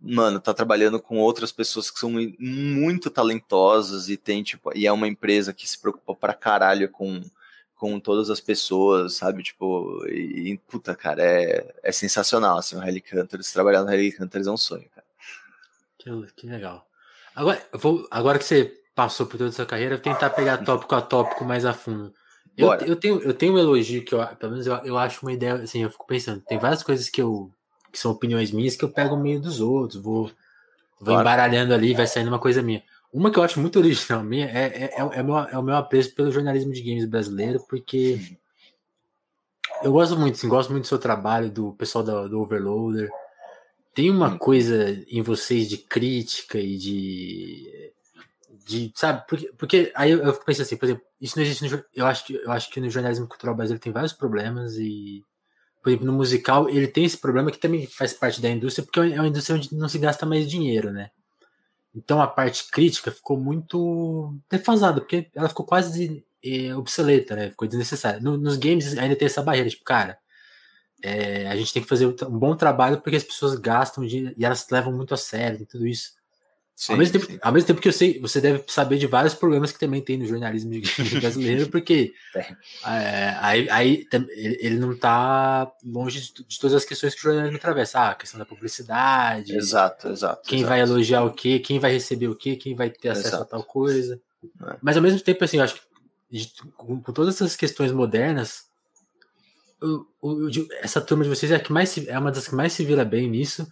[0.00, 4.92] mano, tá trabalhando com outras pessoas que são muito talentosas e tem tipo, e é
[4.92, 7.22] uma empresa que se preocupa pra caralho com
[7.76, 9.42] com todas as pessoas, sabe?
[9.42, 14.20] Tipo, e, e puta, cara, é, é sensacional, assim, o Relic Hunters, trabalhar no Relic
[14.20, 15.06] Hunters é um sonho, cara.
[15.98, 16.88] Que, que legal.
[17.36, 20.94] Agora, vou, agora que você passou por toda a sua carreira, vou tentar pegar tópico
[20.94, 22.12] a tópico mais a fundo.
[22.56, 25.32] Eu, eu, tenho, eu tenho um elogio que eu, pelo menos eu, eu acho uma
[25.32, 27.50] ideia, assim, eu fico pensando, tem várias coisas que eu
[27.92, 30.30] que são opiniões minhas que eu pego meio dos outros, vou,
[31.00, 32.82] vou embaralhando ali, vai saindo uma coisa minha.
[33.12, 35.76] Uma que eu acho muito original minha é, é, é, é, meu, é o meu
[35.76, 38.18] apreço pelo jornalismo de games brasileiro, porque
[39.82, 43.10] eu gosto muito, assim, gosto muito do seu trabalho, do pessoal do, do Overloader,
[43.96, 44.36] tem uma hum.
[44.38, 47.92] coisa em vocês de crítica e de.
[48.66, 49.24] de sabe?
[49.26, 52.34] Porque, porque aí eu, pensando assim, por exemplo, isso não existe no, eu acho que
[52.34, 55.24] Eu acho que no jornalismo cultural brasileiro tem vários problemas e.
[55.82, 59.00] Por exemplo, no musical, ele tem esse problema que também faz parte da indústria, porque
[59.00, 61.10] é uma indústria onde não se gasta mais dinheiro, né?
[61.94, 67.50] Então a parte crítica ficou muito defasada, porque ela ficou quase é, obsoleta, né?
[67.50, 68.20] Ficou desnecessária.
[68.20, 70.18] No, nos games ainda tem essa barreira, tipo, cara,
[71.02, 74.44] é, a gente tem que fazer um bom trabalho porque as pessoas gastam de, e
[74.44, 76.16] elas levam muito a sério e tudo isso.
[76.74, 79.32] Sim, ao, mesmo tempo, ao mesmo tempo que eu sei, você deve saber de vários
[79.32, 80.72] problemas que também tem no jornalismo
[81.22, 82.12] brasileiro, porque
[82.84, 84.06] é, aí, aí
[84.36, 87.98] ele não está longe de, todas as questões que o jornalismo atravessa.
[87.98, 89.56] Ah, a questão da publicidade.
[89.56, 90.42] Exato, exato.
[90.46, 90.68] Quem exato.
[90.68, 93.42] vai elogiar o quê, quem vai receber o quê, quem vai ter acesso exato.
[93.44, 94.20] a tal coisa.
[94.62, 94.76] É.
[94.82, 95.80] Mas ao mesmo tempo, assim, eu acho que
[96.76, 98.66] com todas essas questões modernas,
[100.82, 102.84] essa turma de vocês é, a que mais se, é uma das que mais se
[102.84, 103.66] vira bem nisso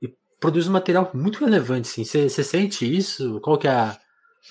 [0.00, 2.04] e produz um material muito relevante, sim.
[2.04, 3.40] Você sente isso?
[3.40, 3.98] Qual que é a,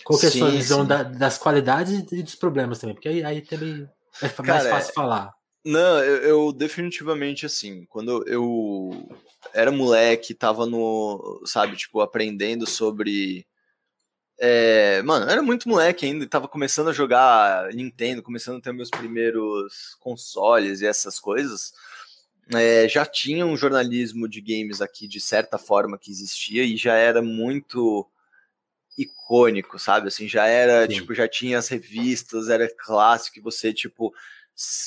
[0.03, 2.95] qual que é a sua visão da, das qualidades e dos problemas também?
[2.95, 3.89] Porque aí, aí também
[4.21, 5.33] é mais Cara, fácil falar.
[5.65, 9.09] Não, eu, eu, definitivamente assim, quando eu
[9.53, 13.45] era moleque, tava no, sabe, tipo, aprendendo sobre
[14.39, 18.89] é, mano, era muito moleque ainda, tava começando a jogar Nintendo, começando a ter meus
[18.89, 21.73] primeiros consoles e essas coisas.
[22.53, 26.95] É, já tinha um jornalismo de games aqui, de certa forma, que existia e já
[26.95, 28.09] era muito
[28.97, 30.07] icônico, sabe?
[30.07, 30.95] Assim, já era, Sim.
[30.95, 34.13] tipo, já tinha as revistas, era clássico, e você, tipo,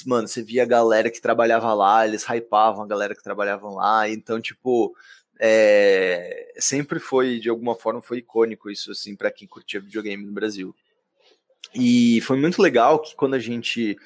[0.06, 4.08] mano, você via a galera que trabalhava lá, eles hypavam a galera que trabalhava lá,
[4.08, 4.94] então, tipo,
[5.44, 10.31] é, sempre foi, de alguma forma, foi icônico isso, assim, para quem curtia videogame no
[10.31, 10.72] Brasil.
[11.74, 13.96] E foi muito legal que quando a gente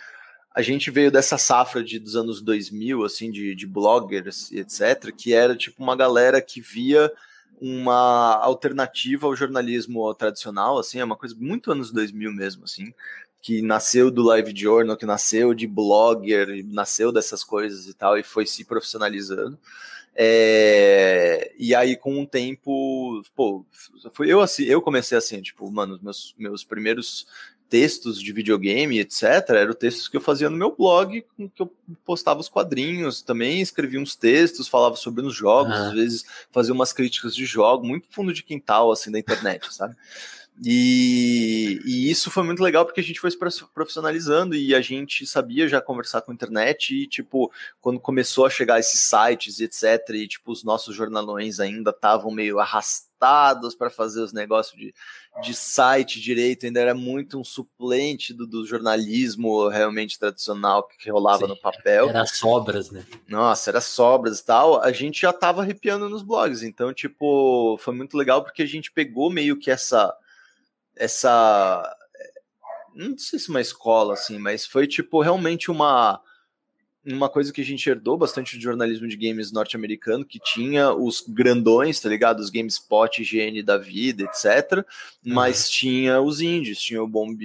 [0.55, 5.13] a gente veio dessa safra de, dos anos 2000, assim, de, de bloggers e etc.,
[5.15, 7.13] que era tipo uma galera que via
[7.61, 12.95] uma alternativa ao jornalismo tradicional, assim, é uma coisa muito anos 2000 mesmo, assim,
[13.43, 18.23] que nasceu do live journal, que nasceu de blogger, nasceu dessas coisas e tal, e
[18.23, 19.59] foi se profissionalizando.
[20.19, 23.67] É, e aí, com o tempo, pô,
[24.13, 27.27] foi eu assim, eu comecei assim, tipo, mano, meus, meus primeiros
[27.69, 31.25] textos de videogame, etc., eram textos que eu fazia no meu blog,
[31.55, 31.71] que eu
[32.05, 35.89] postava os quadrinhos, também escrevia uns textos, falava sobre os jogos, ah.
[35.89, 39.97] às vezes fazia umas críticas de jogo, muito fundo de quintal, assim, da internet, sabe?
[40.65, 43.39] E, e, isso foi muito legal porque a gente foi se
[43.75, 48.51] profissionalizando e a gente sabia já conversar com a internet e, tipo, quando começou a
[48.51, 53.91] chegar esses sites e etc, e, tipo, os nossos jornalões ainda estavam meio arrastados para
[53.91, 54.95] fazer os negócios de,
[55.43, 61.45] de site direito, ainda era muito um suplente do, do jornalismo realmente tradicional que rolava
[61.45, 62.09] Sim, no papel.
[62.09, 63.05] Era sobras, né?
[63.29, 64.83] Nossa, era sobras e tal.
[64.83, 68.91] A gente já tava arrepiando nos blogs, então, tipo, foi muito legal porque a gente
[68.91, 70.17] pegou meio que essa
[70.97, 71.97] essa
[72.95, 76.21] não sei se uma escola assim, mas foi tipo realmente uma
[77.05, 81.25] uma coisa que a gente herdou bastante de jornalismo de games norte-americano, que tinha os
[81.27, 82.41] grandões, tá ligado?
[82.41, 84.85] Os GameSpot, IGN da vida, etc.
[85.25, 85.73] Mas uhum.
[85.73, 87.41] tinha os indies, tinha o Bomb,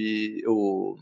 [0.48, 0.98] o,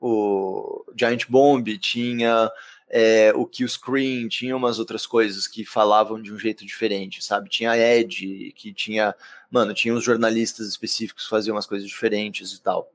[0.00, 2.50] o Giant Bomb, tinha
[2.90, 7.48] é, o Kill Screen, tinha umas outras coisas que falavam de um jeito diferente, sabe?
[7.48, 9.14] Tinha Ed, que tinha
[9.50, 12.92] mano, tinha uns jornalistas específicos que faziam umas coisas diferentes e tal.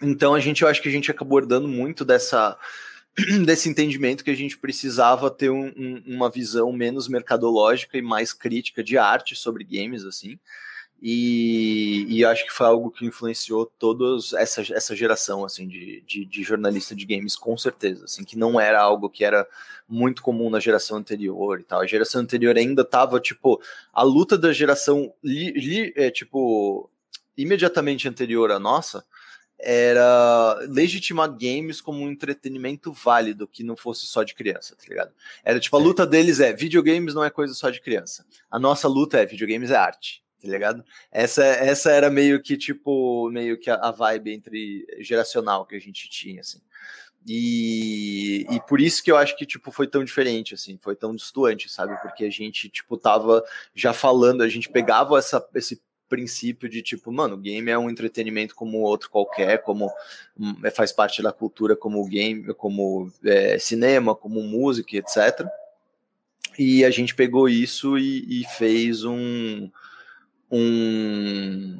[0.00, 2.58] Então a gente, eu acho que a gente acabou herdando muito dessa
[3.44, 8.32] desse entendimento que a gente precisava ter um, um, uma visão menos mercadológica e mais
[8.32, 10.38] crítica de arte sobre games, assim.
[11.04, 14.04] E, e, acho que foi algo que influenciou toda
[14.36, 18.60] essa, essa geração assim de, de, de, jornalista de games com certeza assim que não
[18.60, 19.44] era algo que era
[19.88, 23.60] muito comum na geração anterior e tal a geração anterior ainda tava tipo
[23.92, 26.88] a luta da geração li, li, é, tipo
[27.36, 29.04] imediatamente anterior à nossa
[29.58, 35.12] era legitimar games como um entretenimento válido que não fosse só de criança, tá ligado?
[35.44, 38.24] Era tipo a luta deles é videogames não é coisa só de criança.
[38.50, 40.84] A nossa luta é videogames é arte tá ligado?
[41.10, 46.10] Essa, essa era meio que, tipo, meio que a, vibe entre geracional que a gente
[46.10, 46.60] tinha, assim.
[47.26, 51.14] E, e por isso que eu acho que, tipo, foi tão diferente, assim, foi tão
[51.14, 51.96] distante, sabe?
[52.02, 57.10] Porque a gente, tipo, tava já falando, a gente pegava essa, esse princípio de tipo,
[57.10, 59.90] mano, o game é um entretenimento como outro qualquer, como
[60.38, 65.46] um, faz parte da cultura como game, como é, cinema, como música, etc.
[66.58, 69.70] E a gente pegou isso e, e fez um,
[70.52, 71.78] um,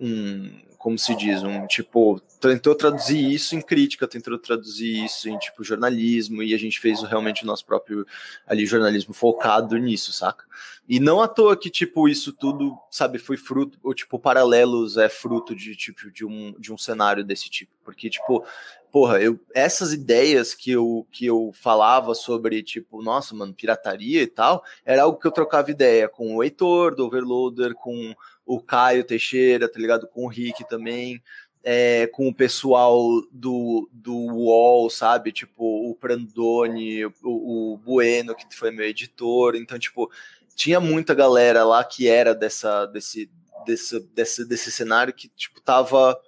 [0.00, 5.38] um como se diz, um tipo, tentou traduzir isso em crítica, tentou traduzir isso em
[5.38, 8.06] tipo jornalismo, e a gente fez realmente o nosso próprio
[8.46, 10.44] ali jornalismo focado nisso, saca?
[10.86, 15.08] E não à toa que tipo isso tudo, sabe, foi fruto, ou tipo paralelos é
[15.08, 18.44] fruto de tipo de um, de um cenário desse tipo, porque tipo,
[18.92, 24.26] porra, eu essas ideias que eu que eu falava sobre tipo, nossa, mano, pirataria e
[24.26, 28.14] tal, era algo que eu trocava ideia com o Heitor do Overloader, com
[28.46, 30.06] o Caio Teixeira, tá ligado?
[30.06, 31.22] Com o Rick também,
[31.62, 33.00] é, com o pessoal
[33.32, 35.32] do, do UOL, sabe?
[35.32, 39.56] Tipo, o Prandoni, o, o Bueno, que foi meu editor.
[39.56, 40.10] Então, tipo,
[40.54, 43.30] tinha muita galera lá que era dessa, desse,
[43.64, 46.18] desse, desse, desse cenário que, tipo, tava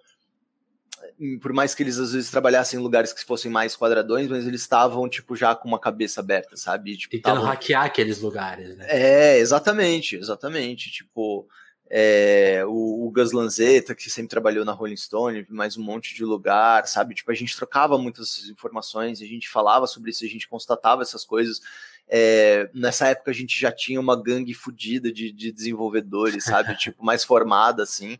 [1.40, 4.60] por mais que eles às vezes trabalhassem em lugares que fossem mais quadradões, mas eles
[4.60, 6.96] estavam, tipo, já com uma cabeça aberta, sabe?
[6.96, 7.50] Tipo, Tentando tavam...
[7.50, 8.86] hackear aqueles lugares, né?
[8.88, 10.90] É, exatamente, exatamente.
[10.90, 11.46] Tipo,
[11.88, 16.24] é, o, o Gus Lanzetta, que sempre trabalhou na Rolling Stone, mais um monte de
[16.24, 17.14] lugar, sabe?
[17.14, 21.24] Tipo, a gente trocava muitas informações, a gente falava sobre isso, a gente constatava essas
[21.24, 21.60] coisas.
[22.08, 26.74] É, nessa época a gente já tinha uma gangue fodida de, de desenvolvedores, sabe?
[26.78, 28.18] tipo, mais formada, assim.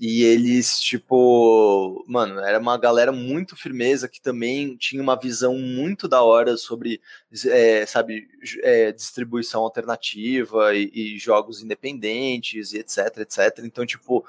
[0.00, 6.06] E eles, tipo, mano, era uma galera muito firmeza que também tinha uma visão muito
[6.06, 7.00] da hora sobre,
[7.46, 8.28] é, sabe,
[8.62, 13.58] é, distribuição alternativa e, e, jogos independentes e etc, etc.
[13.64, 14.24] Então, tipo,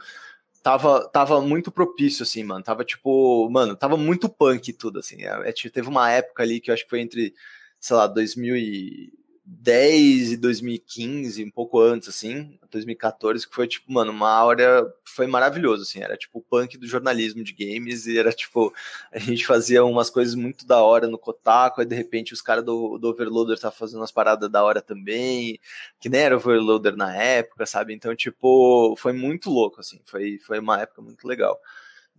[0.63, 2.63] tava, tava muito propício, assim, mano.
[2.63, 5.23] Tava, tipo, mano, tava muito punk tudo, assim.
[5.23, 7.36] É, é teve uma época ali que eu acho que foi entre,
[7.79, 9.18] sei lá, 2000 e
[9.49, 15.25] 2010 e 2015, um pouco antes, assim, 2014, que foi, tipo, mano, uma hora, foi
[15.25, 18.71] maravilhoso, assim, era, tipo, o punk do jornalismo de games, e era, tipo,
[19.12, 22.63] a gente fazia umas coisas muito da hora no Kotaku, aí, de repente, os caras
[22.63, 25.59] do, do Overloader estavam fazendo umas paradas da hora também,
[25.99, 30.59] que nem era Overloader na época, sabe, então, tipo, foi muito louco, assim, foi, foi
[30.59, 31.59] uma época muito legal.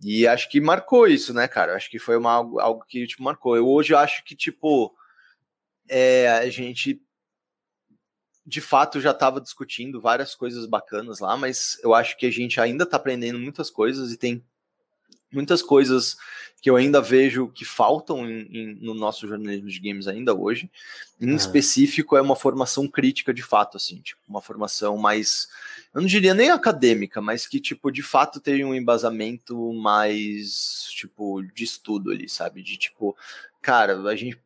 [0.03, 1.75] E acho que marcou isso, né, cara?
[1.75, 3.55] Acho que foi uma, algo, algo que, tipo, marcou.
[3.55, 4.91] Eu hoje acho que, tipo,
[5.87, 6.99] é, a gente
[8.45, 12.59] de fato já estava discutindo várias coisas bacanas lá, mas eu acho que a gente
[12.59, 14.43] ainda está aprendendo muitas coisas e tem
[15.31, 16.17] muitas coisas
[16.61, 20.69] que eu ainda vejo que faltam em, em, no nosso jornalismo de games ainda hoje.
[21.19, 25.47] Em específico, é uma formação crítica de fato, assim, tipo, uma formação mais,
[25.93, 31.41] eu não diria nem acadêmica, mas que, tipo, de fato tenha um embasamento mais, tipo,
[31.41, 32.61] de estudo ali, sabe?
[32.61, 33.15] De, tipo,
[33.59, 34.39] cara, a gente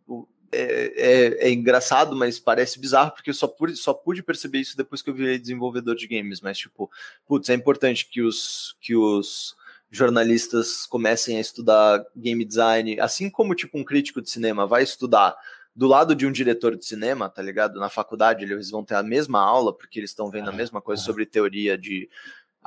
[0.55, 4.77] é, é, é, engraçado, mas parece bizarro, porque eu só pude, só pude perceber isso
[4.77, 6.41] depois que eu virei desenvolvedor de games.
[6.41, 6.89] Mas, tipo,
[7.27, 9.55] putz, é importante que os, que os
[9.91, 15.35] jornalistas comecem a estudar game design, assim como, tipo, um crítico de cinema vai estudar
[15.75, 17.79] do lado de um diretor de cinema, tá ligado?
[17.79, 21.03] Na faculdade eles vão ter a mesma aula, porque eles estão vendo a mesma coisa
[21.03, 22.09] sobre teoria de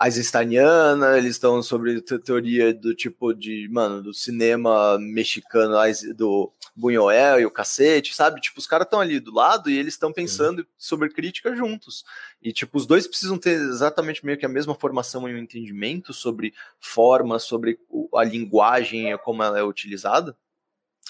[0.00, 5.74] Eisensteiniana, eles estão sobre teoria do tipo de, mano, do cinema mexicano,
[6.14, 8.40] do Buñuel e o cacete, sabe?
[8.40, 12.04] Tipo, os caras estão ali do lado e eles estão pensando sobre crítica juntos.
[12.40, 16.12] E, tipo, os dois precisam ter exatamente meio que a mesma formação e um entendimento
[16.12, 17.80] sobre forma, sobre
[18.14, 20.36] a linguagem e como ela é utilizada.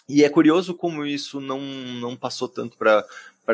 [0.09, 3.05] E é curioso como isso não, não passou tanto para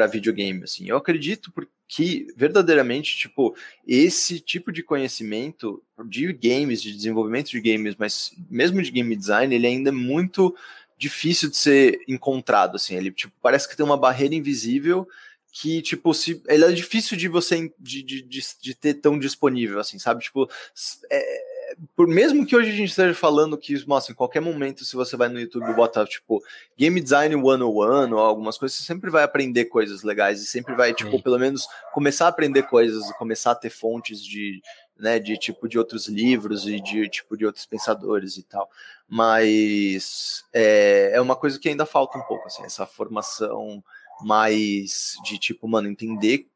[0.07, 0.89] videogame, assim.
[0.89, 1.53] Eu acredito
[1.87, 3.55] que verdadeiramente, tipo,
[3.87, 9.55] esse tipo de conhecimento de games, de desenvolvimento de games, mas mesmo de game design,
[9.55, 10.55] ele ainda é muito
[10.99, 12.97] difícil de ser encontrado, assim.
[12.97, 15.07] Ele, tipo, parece que tem uma barreira invisível
[15.53, 19.79] que, tipo, se, ele é difícil de você de, de, de, de ter tão disponível,
[19.79, 20.25] assim, sabe?
[20.25, 20.51] Tipo,
[21.09, 21.54] é,
[21.97, 25.17] por mesmo que hoje a gente esteja falando que, nossa, em qualquer momento, se você
[25.17, 26.43] vai no YouTube e bota, tipo,
[26.79, 30.95] Game Design 101 ou algumas coisas, você sempre vai aprender coisas legais e sempre vai,
[30.95, 34.61] tipo, pelo menos começar a aprender coisas e começar a ter fontes de,
[34.99, 38.69] né, de tipo de outros livros e de tipo de outros pensadores e tal.
[39.09, 43.83] Mas é, é uma coisa que ainda falta um pouco, assim, essa formação
[44.21, 46.47] mais de tipo, mano, entender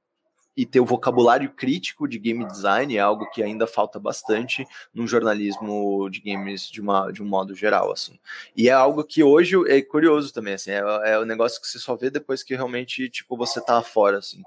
[0.59, 5.07] e ter o vocabulário crítico de game design é algo que ainda falta bastante no
[5.07, 8.19] jornalismo de games de, uma, de um modo geral, assim.
[8.57, 11.79] E é algo que hoje é curioso também, assim, é, é um negócio que você
[11.79, 14.43] só vê depois que realmente, tipo, você tá fora, assim.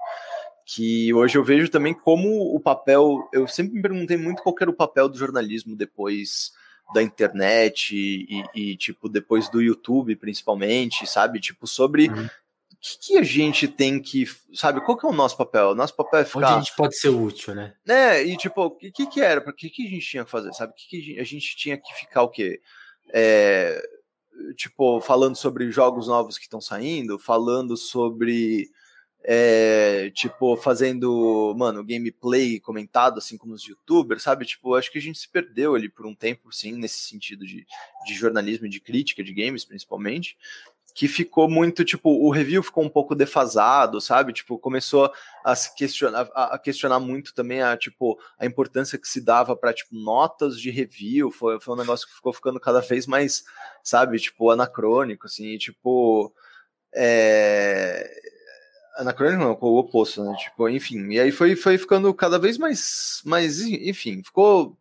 [0.66, 4.70] Que hoje eu vejo também como o papel, eu sempre me perguntei muito qual era
[4.70, 6.52] o papel do jornalismo depois
[6.92, 11.40] da internet e, e, tipo, depois do YouTube, principalmente, sabe?
[11.40, 12.28] Tipo, sobre uhum
[12.82, 15.68] que, que, a gente tem que, sabe, qual que é o nosso papel?
[15.68, 16.38] O nosso papel é ficar...
[16.38, 17.74] Onde a gente pode ser útil, né?
[17.86, 19.40] Né, e tipo, o que, que, era?
[19.40, 20.72] O que, que a gente tinha que fazer, sabe?
[20.72, 22.60] O que, que a gente tinha que ficar o quê?
[23.14, 23.80] É,
[24.56, 28.68] tipo, falando sobre jogos novos que estão saindo, falando sobre,
[29.22, 34.44] é, tipo, fazendo, mano, gameplay comentado, assim como os youtubers, sabe?
[34.44, 37.64] Tipo, acho que a gente se perdeu ali por um tempo, sim, nesse sentido de,
[38.04, 40.36] de jornalismo e de crítica de games, principalmente
[40.94, 44.32] que ficou muito, tipo, o review ficou um pouco defasado, sabe?
[44.32, 45.10] Tipo, começou
[45.44, 49.72] a se questionar, a, questionar muito também a, tipo, a importância que se dava para
[49.72, 53.44] tipo, notas de review, foi, foi um negócio que ficou ficando cada vez mais,
[53.82, 56.32] sabe, tipo, anacrônico, assim, e, tipo,
[56.94, 58.10] é...
[58.98, 60.36] Anacrônico não, o oposto, né?
[60.36, 64.76] Tipo, enfim, e aí foi, foi ficando cada vez mais, mais, enfim, ficou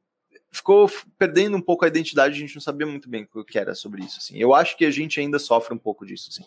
[0.52, 3.74] ficou perdendo um pouco a identidade, a gente não sabia muito bem o que era
[3.74, 4.38] sobre isso, assim.
[4.38, 6.44] Eu acho que a gente ainda sofre um pouco disso, assim.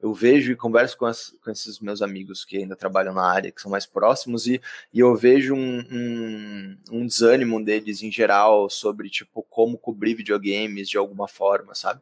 [0.00, 3.50] Eu vejo e converso com, as, com esses meus amigos que ainda trabalham na área,
[3.50, 4.60] que são mais próximos, e,
[4.94, 10.88] e eu vejo um, um, um desânimo deles em geral sobre, tipo, como cobrir videogames
[10.88, 12.00] de alguma forma, sabe?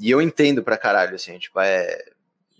[0.00, 2.02] E eu entendo pra caralho, assim, tipo, é,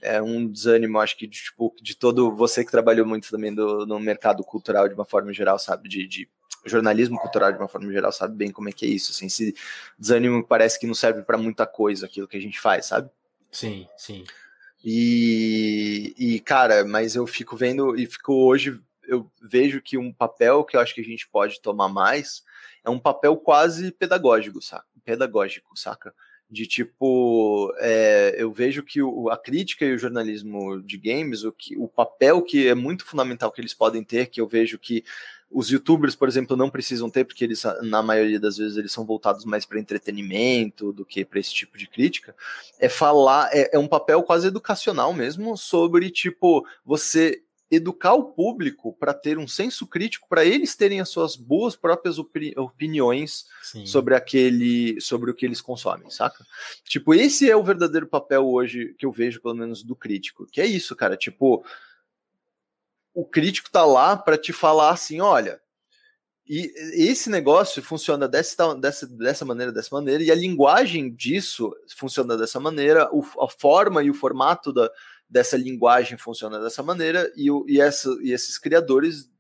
[0.02, 3.86] é um desânimo, acho que, de, tipo, de todo você que trabalhou muito também do,
[3.86, 5.88] no mercado cultural de uma forma geral, sabe?
[5.88, 6.28] De, de
[6.64, 9.54] jornalismo cultural de uma forma geral sabe bem como é que é isso, assim, esse
[9.98, 13.10] desânimo parece que não serve para muita coisa aquilo que a gente faz, sabe?
[13.50, 14.24] Sim, sim.
[14.84, 20.62] E, e cara, mas eu fico vendo e fico hoje eu vejo que um papel
[20.62, 22.44] que eu acho que a gente pode tomar mais
[22.84, 24.86] é um papel quase pedagógico, saca?
[25.02, 26.14] Pedagógico, saca?
[26.50, 31.52] De tipo, é, eu vejo que o, a crítica e o jornalismo de games, o,
[31.52, 35.04] que, o papel que é muito fundamental que eles podem ter, que eu vejo que
[35.50, 39.04] os youtubers, por exemplo, não precisam ter, porque eles, na maioria das vezes, eles são
[39.04, 42.34] voltados mais para entretenimento do que para esse tipo de crítica,
[42.78, 48.94] é falar, é, é um papel quase educacional mesmo sobre, tipo, você educar o público
[48.94, 53.84] para ter um senso crítico, para eles terem as suas boas próprias opini opiniões Sim.
[53.84, 56.46] sobre aquele, sobre o que eles consomem, saca?
[56.84, 60.60] Tipo, esse é o verdadeiro papel hoje que eu vejo, pelo menos, do crítico, que
[60.60, 61.62] é isso, cara, tipo,
[63.14, 65.60] o crítico tá lá para te falar assim, olha,
[66.48, 72.38] e esse negócio funciona dessa, dessa, dessa maneira, dessa maneira, e a linguagem disso funciona
[72.38, 74.90] dessa maneira, o, a forma e o formato da,
[75.28, 79.30] dessa linguagem funciona dessa maneira, e, e, essa, e esses criadores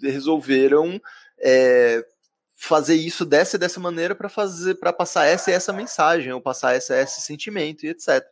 [0.00, 0.98] resolveram
[1.38, 2.02] é,
[2.54, 6.40] fazer isso dessa e dessa maneira para fazer para passar essa e essa mensagem, ou
[6.40, 8.24] passar essa esse sentimento e etc.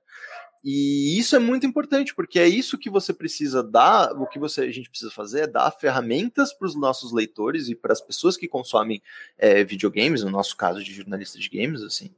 [0.64, 4.62] E isso é muito importante, porque é isso que você precisa dar, o que você,
[4.62, 8.34] a gente precisa fazer é dar ferramentas para os nossos leitores e para as pessoas
[8.34, 9.02] que consomem
[9.36, 12.10] é, videogames, no nosso caso de jornalista de games, assim,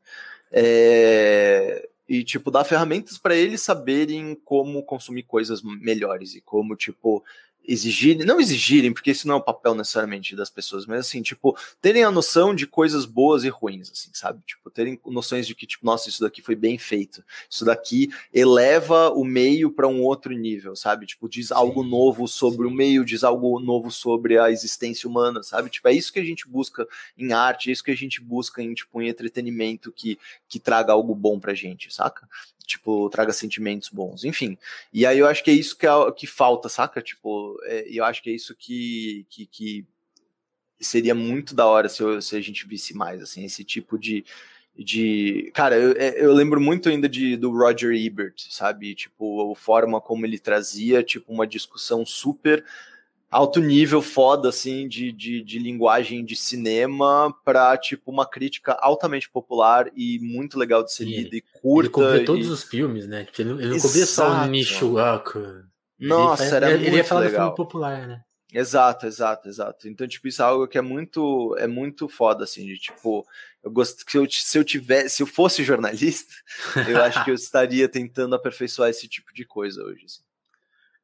[0.52, 7.24] é, e tipo dar ferramentas para eles saberem como consumir coisas melhores e como tipo
[7.66, 11.56] exigirem, não exigirem, porque isso não é o papel necessariamente das pessoas, mas assim, tipo,
[11.80, 14.42] terem a noção de coisas boas e ruins, assim, sabe?
[14.46, 19.10] Tipo, terem noções de que, tipo, nossa, isso daqui foi bem feito, isso daqui eleva
[19.10, 21.06] o meio para um outro nível, sabe?
[21.06, 22.72] Tipo, diz sim, algo novo sobre sim.
[22.72, 25.70] o meio, diz algo novo sobre a existência humana, sabe?
[25.70, 26.86] Tipo, é isso que a gente busca
[27.18, 30.92] em arte, é isso que a gente busca em, tipo, em entretenimento que, que traga
[30.92, 32.28] algo bom pra gente, saca?
[32.66, 34.58] Tipo, traga sentimentos bons, enfim.
[34.92, 37.00] E aí eu acho que é isso que, é, que falta, saca?
[37.00, 39.86] Tipo, é, eu acho que é isso que, que, que
[40.80, 44.24] seria muito da hora se, eu, se, a gente visse mais, assim, esse tipo de.
[44.76, 48.94] de cara, eu, é, eu lembro muito ainda de, do Roger Ebert, sabe?
[48.94, 52.64] Tipo, a forma como ele trazia, tipo, uma discussão super
[53.30, 59.28] alto nível foda, assim, de, de, de linguagem de cinema para tipo, uma crítica altamente
[59.28, 61.86] popular e muito legal de ser lida e curta.
[61.86, 62.24] Ele cobria e...
[62.24, 63.24] todos os filmes, né?
[63.24, 64.96] Tipo, ele não, ele não cobria só o nicho.
[65.98, 67.32] Nossa, ele, era ele, muito ele ia falar legal.
[67.32, 68.22] do filme popular, né?
[68.52, 69.88] Exato, exato, exato.
[69.88, 73.26] Então, tipo, isso é algo que é muito, é muito foda, assim, de tipo,
[73.62, 76.32] eu gosto que se eu, se eu tivesse, se eu fosse jornalista,
[76.88, 80.04] eu acho que eu estaria tentando aperfeiçoar esse tipo de coisa hoje.
[80.04, 80.22] Assim.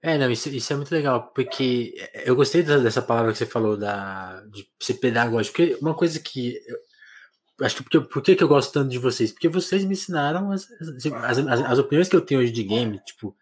[0.03, 1.95] É, não, isso, isso é muito legal, porque
[2.27, 6.61] eu gostei dessa palavra que você falou da, de ser pedagógico, porque uma coisa que.
[6.67, 9.31] Eu, acho que porque, por que, eu gosto tanto de vocês?
[9.31, 10.67] Porque vocês me ensinaram as,
[11.13, 13.37] as, as, as opiniões que eu tenho hoje de game, tipo,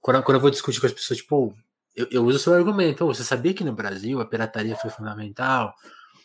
[0.00, 1.52] quando, quando eu vou discutir com as pessoas, tipo,
[1.96, 4.90] eu, eu uso o seu argumento, oh, você sabia que no Brasil a pirataria foi
[4.90, 5.74] fundamental?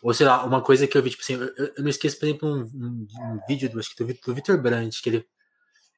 [0.03, 2.25] Ou sei lá, uma coisa que eu vi, tipo assim, eu, eu não esqueço, por
[2.25, 5.27] exemplo, um, um, um vídeo do, acho que do Vitor Brandt, que ele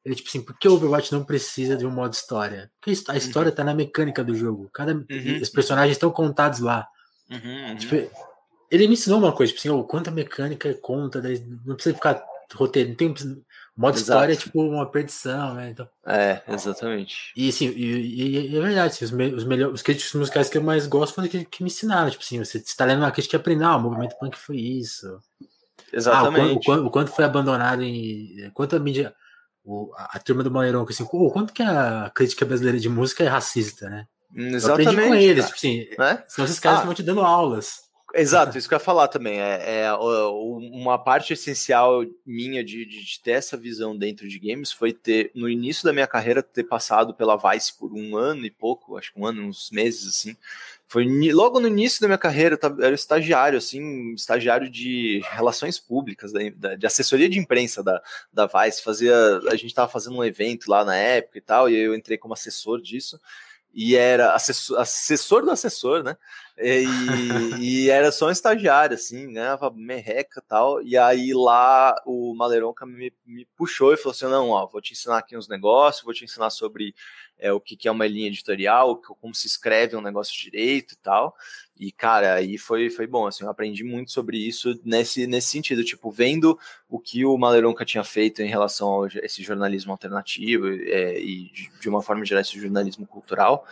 [0.06, 2.70] ele, tipo assim, por que o Overwatch não precisa de um modo história?
[2.80, 3.56] Porque a história uhum.
[3.56, 4.70] tá na mecânica do jogo.
[4.74, 5.40] Cada, uhum.
[5.42, 6.88] Os personagens estão contados lá.
[7.30, 7.76] Uhum, uhum.
[7.78, 7.96] Tipo,
[8.70, 11.22] ele me ensinou uma coisa, tipo assim, oh, quanta mecânica conta,
[11.66, 12.24] não precisa ficar
[12.54, 13.10] roteiro, não tem
[13.76, 14.00] modo Exato.
[14.00, 15.70] história é tipo uma perdição, né?
[15.70, 17.32] Então, é, exatamente.
[17.36, 20.58] E assim, e, e é verdade, assim, os, me, os, melhores, os críticos musicais que
[20.58, 23.38] eu mais gosto foram que, que me ensinaram, tipo assim, você está lendo uma crítica
[23.38, 25.20] e aprende, ah, o movimento punk foi isso.
[25.92, 26.52] Exatamente.
[26.52, 28.52] Ah, o, quanto, o, quanto, foi abandonado em.
[28.54, 29.14] Quanto a mídia
[29.64, 33.24] o, a, a, turma do Mairon, assim, oh, quanto que a crítica brasileira de música
[33.24, 34.08] é racista, né?
[34.36, 34.88] Exatamente.
[34.88, 36.24] Eu aprendi com eles, tipo assim, né?
[36.28, 37.84] são esses caras ah, que vão te dando aulas.
[38.16, 39.42] Exato, isso que eu ia falar também.
[39.42, 44.94] É, é uma parte essencial minha de, de, ter essa visão dentro de games foi
[44.94, 48.98] ter, no início da minha carreira, ter passado pela Vice por um ano e pouco,
[48.98, 50.38] acho que um ano, uns meses assim.
[50.94, 56.32] Foi logo no início da minha carreira, eu era estagiário, assim, estagiário de relações públicas,
[56.32, 58.00] da, de assessoria de imprensa da,
[58.32, 58.84] da Vice.
[58.84, 59.16] Fazia,
[59.50, 62.36] a gente estava fazendo um evento lá na época e tal, e eu entrei como
[62.36, 63.20] assessor disso
[63.74, 66.16] e era assessor, assessor do assessor, né?
[66.60, 66.86] E,
[67.60, 70.82] e, era só um estagiário, assim, ganhava merreca e tal.
[70.84, 74.94] E aí lá o Maleronca me, me puxou e falou assim: não, ó, vou te
[74.94, 76.94] ensinar aqui uns negócios, vou te ensinar sobre
[77.38, 80.98] é, o que, que é uma linha editorial, como se escreve um negócio direito e
[80.98, 81.36] tal.
[81.78, 85.84] E, cara, aí foi, foi bom, assim, eu aprendi muito sobre isso nesse, nesse sentido,
[85.84, 86.58] tipo, vendo
[86.88, 91.90] o que o Maleronca tinha feito em relação a esse jornalismo alternativo é, e, de
[91.90, 93.66] uma forma geral, esse jornalismo cultural,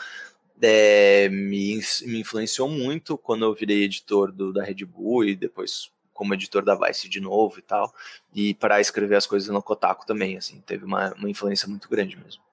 [0.62, 5.92] é, me, me influenciou muito quando eu virei editor do, da Red Bull e depois
[6.14, 7.92] como editor da Vice de novo e tal,
[8.32, 12.16] e para escrever as coisas no Kotaku também, assim, teve uma, uma influência muito grande
[12.16, 12.44] mesmo.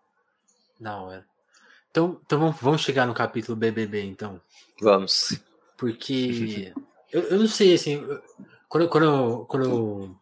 [0.80, 1.24] Não, é.
[1.90, 4.40] Então, então vamos, vamos chegar no capítulo BBB, então.
[4.80, 5.38] Vamos.
[5.76, 6.72] Porque
[7.12, 8.04] eu, eu não sei, assim,
[8.68, 10.16] quando, quando, quando,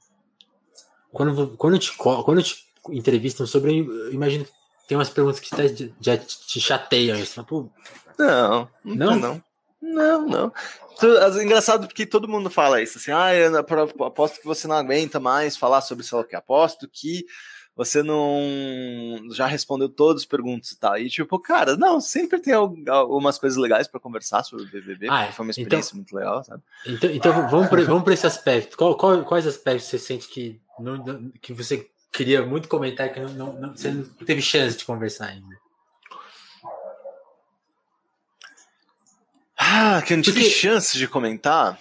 [1.12, 4.52] quando, quando, te, quando te entrevistam sobre, eu imagino que
[4.88, 5.50] tem umas perguntas que
[6.00, 7.18] já te chateiam.
[7.18, 7.68] Isso, pô,
[8.18, 9.42] não, não, não.
[9.80, 10.52] Não, não.
[11.42, 15.56] Engraçado porque todo mundo fala isso, assim, ah, eu aposto que você não aguenta mais
[15.56, 17.26] falar sobre sei lá o que, aposto que
[17.76, 20.96] você não já respondeu todas as perguntas e tal.
[20.96, 25.30] E tipo, cara, não, sempre tem algumas coisas legais para conversar sobre o BBB, ah,
[25.30, 26.62] foi uma então experiência então, muito legal, sabe?
[26.86, 28.76] Então, então vamos para vamos esse aspecto.
[28.78, 33.28] Qual, qual, quais aspectos você sente que, não, que você queria muito comentar que não,
[33.34, 35.56] não, não, você não teve chance de conversar ainda?
[39.58, 40.54] Ah, que eu não tive Porque...
[40.54, 41.78] chance de comentar.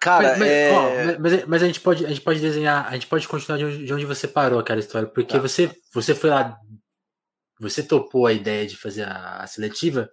[0.00, 0.72] Cara, mas, mas, é...
[0.72, 3.64] ó, mas, mas, a gente pode a gente pode desenhar, a gente pode continuar de
[3.66, 5.38] onde, de onde você parou aquela história, porque tá.
[5.38, 6.56] você você foi lá,
[7.60, 10.08] você topou a ideia de fazer a, a seletiva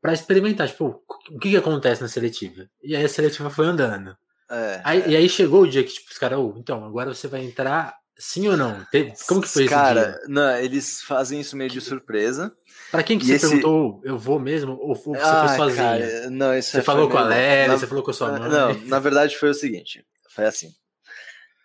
[0.00, 2.68] para experimentar, tipo, o que, que acontece na seletiva?
[2.80, 4.16] E aí a seletiva foi andando.
[4.48, 5.08] É, aí, é.
[5.10, 7.94] E aí chegou o dia que tipo, os caras, oh, então, agora você vai entrar
[8.18, 8.84] sim ou não?
[9.26, 9.72] Como que foi isso?
[9.72, 12.54] Cara, não, eles fazem isso meio de surpresa.
[12.90, 13.46] Para quem que e você esse...
[13.48, 14.76] perguntou, eu vou mesmo?
[14.80, 15.76] Ou você ah, foi sozinho?
[15.76, 17.78] Cara, não, isso você falou com a Lélia, na...
[17.78, 18.50] você falou com a sua mãe?
[18.50, 20.72] Não, na verdade foi o seguinte, foi assim.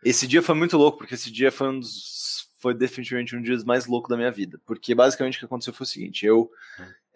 [0.04, 3.48] Esse dia foi muito louco, porque esse dia foi um dos, foi definitivamente um dos
[3.48, 4.60] dias mais loucos da minha vida.
[4.66, 6.50] Porque basicamente o que aconteceu foi o seguinte, eu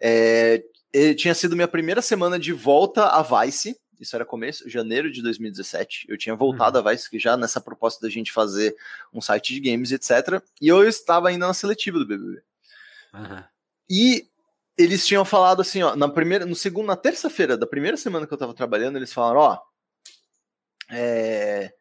[0.00, 0.62] é,
[1.16, 6.06] tinha sido minha primeira semana de volta a Vice, isso era começo, janeiro de 2017.
[6.08, 6.86] Eu tinha voltado uhum.
[6.86, 8.76] a Vice já nessa proposta da gente fazer
[9.12, 10.42] um site de games, etc.
[10.60, 12.42] E eu estava ainda na seletiva do BBB.
[13.14, 13.44] Uhum.
[13.90, 14.28] E
[14.76, 18.32] eles tinham falado assim, ó, na primeira, no segundo, na terça-feira da primeira semana que
[18.32, 19.58] eu tava trabalhando, eles falaram, ó,
[20.90, 21.72] é,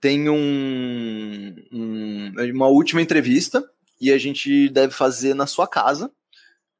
[0.00, 3.64] tem um, um, uma última entrevista
[4.00, 6.10] e a gente deve fazer na sua casa.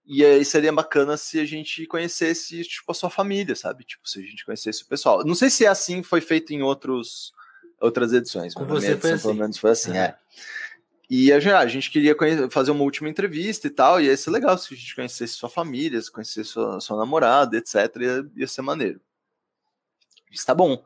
[0.04, 3.84] E aí seria bacana se a gente conhecesse, tipo, a sua família, sabe?
[3.84, 5.24] Tipo, se a gente conhecesse o pessoal.
[5.24, 7.32] Não sei se é assim, foi feito em outros,
[7.80, 8.52] outras edições.
[8.52, 9.22] Com você edição, foi assim.
[9.22, 10.00] Pelo menos foi assim, é.
[10.00, 10.16] é.
[11.08, 14.30] E a, a gente queria conhecer, fazer uma última entrevista e tal, e ia ser
[14.30, 17.74] legal se a gente conhecesse sua família, se conhecesse sua, sua namorada, etc.
[18.00, 19.00] Ia, ia ser maneiro.
[20.30, 20.82] Está bom.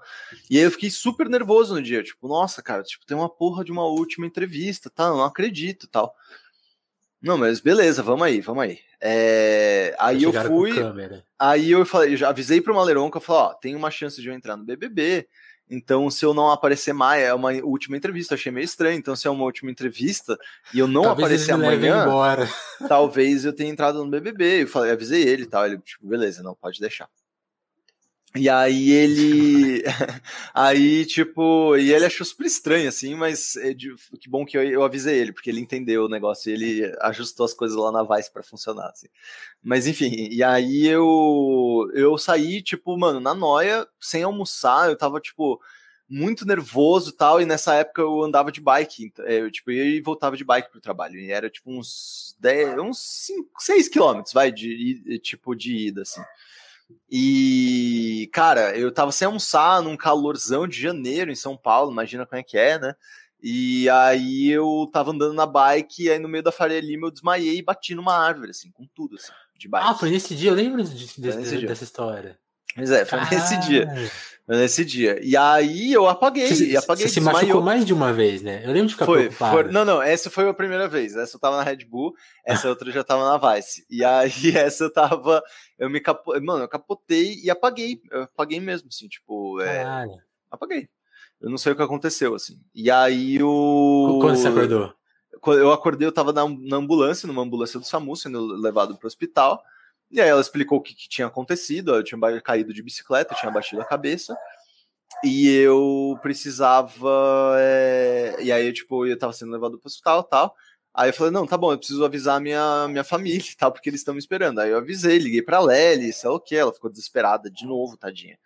[0.51, 3.65] E aí eu fiquei super nervoso no dia, tipo, nossa, cara, tipo, tem uma porra
[3.65, 5.05] de uma última entrevista, tá?
[5.05, 6.15] Eu não acredito, tal.
[7.27, 8.79] Não, mas beleza, vamos aí, vamos aí.
[9.01, 10.73] É, aí eu fui.
[11.37, 14.23] Aí eu falei, eu já avisei pro Maleron que eu falei, ó, tem uma chance
[14.23, 15.27] de eu entrar no BBB.
[15.69, 18.37] Então, se eu não aparecer mais, é uma última entrevista.
[18.37, 18.97] Achei meio estranho.
[18.97, 20.39] Então, se é uma última entrevista
[20.73, 22.07] e eu não talvez aparecer amanhã,
[22.89, 24.63] talvez eu tenha entrado no BBB.
[24.63, 25.67] Eu falei, avisei ele e tal.
[25.67, 27.09] Ele, tipo, beleza, não pode deixar.
[28.37, 29.83] E aí ele.
[30.55, 34.63] aí, tipo, e ele achou super estranho, assim, mas é de, que bom que eu,
[34.63, 38.03] eu avisei ele, porque ele entendeu o negócio e ele ajustou as coisas lá na
[38.03, 39.09] Vice para funcionar, assim.
[39.63, 45.21] Mas enfim, e aí eu eu saí, tipo, mano, na noia, sem almoçar, eu tava,
[45.21, 45.61] tipo,
[46.09, 50.01] muito nervoso tal, e nessa época eu andava de bike, é, eu, tipo, ia e
[50.01, 54.53] voltava de bike pro trabalho, e era, tipo, uns 10, uns 5, 6 quilômetros, vai,
[54.53, 56.23] de, tipo, de ida, assim.
[57.11, 62.39] E, cara, eu tava sem almoçar num calorzão de janeiro em São Paulo, imagina como
[62.39, 62.95] é que é, né?
[63.43, 67.11] E aí eu tava andando na bike, e aí no meio da Faria Lima eu
[67.11, 69.87] desmaiei e bati numa árvore, assim, com tudo, assim, de bike.
[69.89, 72.39] Ah, foi nesse dia, eu lembro de, de, dessa história.
[72.77, 73.89] Pois é, foi nesse dia.
[74.47, 75.19] Foi nesse dia.
[75.25, 76.47] E aí eu apaguei.
[76.47, 78.63] Você, apaguei, você se machucou mais de uma vez, né?
[78.65, 79.53] Eu lembro de ficar foi, preocupado.
[79.55, 81.17] Foi, não, não, essa foi a primeira vez.
[81.17, 82.15] Essa eu tava na Red Bull,
[82.45, 83.85] essa outra já tava na Vice.
[83.91, 85.43] E aí essa eu tava.
[85.77, 88.01] Eu me capo, Mano, eu capotei e apaguei.
[88.11, 89.61] Eu apaguei mesmo, assim, tipo.
[89.61, 89.85] É,
[90.51, 90.89] apaguei.
[91.41, 92.61] Eu não sei o que aconteceu, assim.
[92.75, 94.19] E aí o.
[94.21, 94.95] Quando você acordou?
[95.49, 99.63] Eu acordei, eu tava na, na ambulância, numa ambulância do SAMU, sendo levado pro hospital.
[100.11, 101.95] E aí ela explicou o que, que tinha acontecido.
[101.95, 104.37] Eu tinha caído de bicicleta, tinha batido a cabeça.
[105.25, 107.57] E eu precisava.
[107.59, 108.37] É...
[108.41, 110.55] E aí, tipo, eu tava sendo levado pro hospital e tal.
[110.95, 113.91] Aí eu falei, não, tá bom, eu preciso avisar minha, minha família e tal, porque
[113.91, 114.61] eles estão me esperando.
[114.61, 117.99] Aí eu avisei, liguei pra Lely, sei lá o que, ela ficou desesperada de novo,
[117.99, 118.39] tadinha.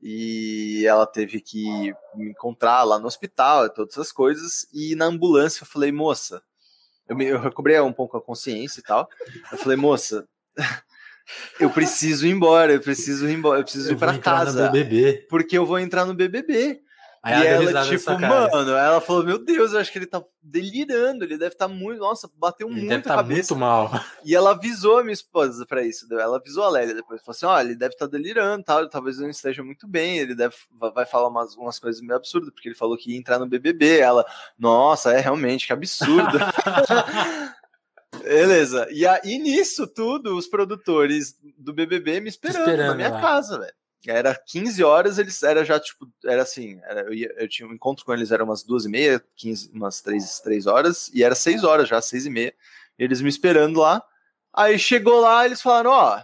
[0.00, 4.68] E ela teve que me encontrar lá no hospital todas essas coisas.
[4.72, 6.40] E na ambulância eu falei, moça,
[7.08, 9.08] eu, me, eu recobrei um pouco a consciência e tal.
[9.50, 10.28] Eu falei, moça,
[11.58, 14.70] eu preciso ir embora, eu preciso ir embora, eu preciso eu ir para casa.
[15.28, 16.80] Porque eu vou entrar no BBB.
[17.26, 21.24] Aí e ela, tipo, mano, ela falou: Meu Deus, eu acho que ele tá delirando,
[21.24, 21.98] ele deve estar tá muito.
[21.98, 23.52] Nossa, bateu ele muito deve tá cabeça.
[23.52, 23.90] muito mal.
[24.24, 27.46] E ela avisou a minha esposa para isso, ela avisou a Lélia depois, falou assim:
[27.46, 30.54] Olha, ele deve estar tá delirando, tal, talvez não esteja muito bem, ele deve
[30.94, 33.98] vai falar umas, umas coisas meio absurdas, porque ele falou que ia entrar no BBB.
[33.98, 34.24] Ela,
[34.56, 36.38] nossa, é realmente, que absurdo.
[38.22, 38.88] Beleza.
[38.90, 43.20] E aí, nisso tudo, os produtores do BBB me esperando, esperando na minha lá.
[43.20, 43.74] casa, velho.
[44.06, 47.72] Era 15 horas, eles era já, tipo, era assim, era, eu, ia, eu, tinha um
[47.72, 51.34] encontro com eles, era umas duas e meia, 15, umas três, três horas, e era
[51.34, 52.54] seis horas já, seis e meia,
[52.96, 54.00] eles me esperando lá.
[54.52, 56.22] Aí chegou lá, eles falaram, ó,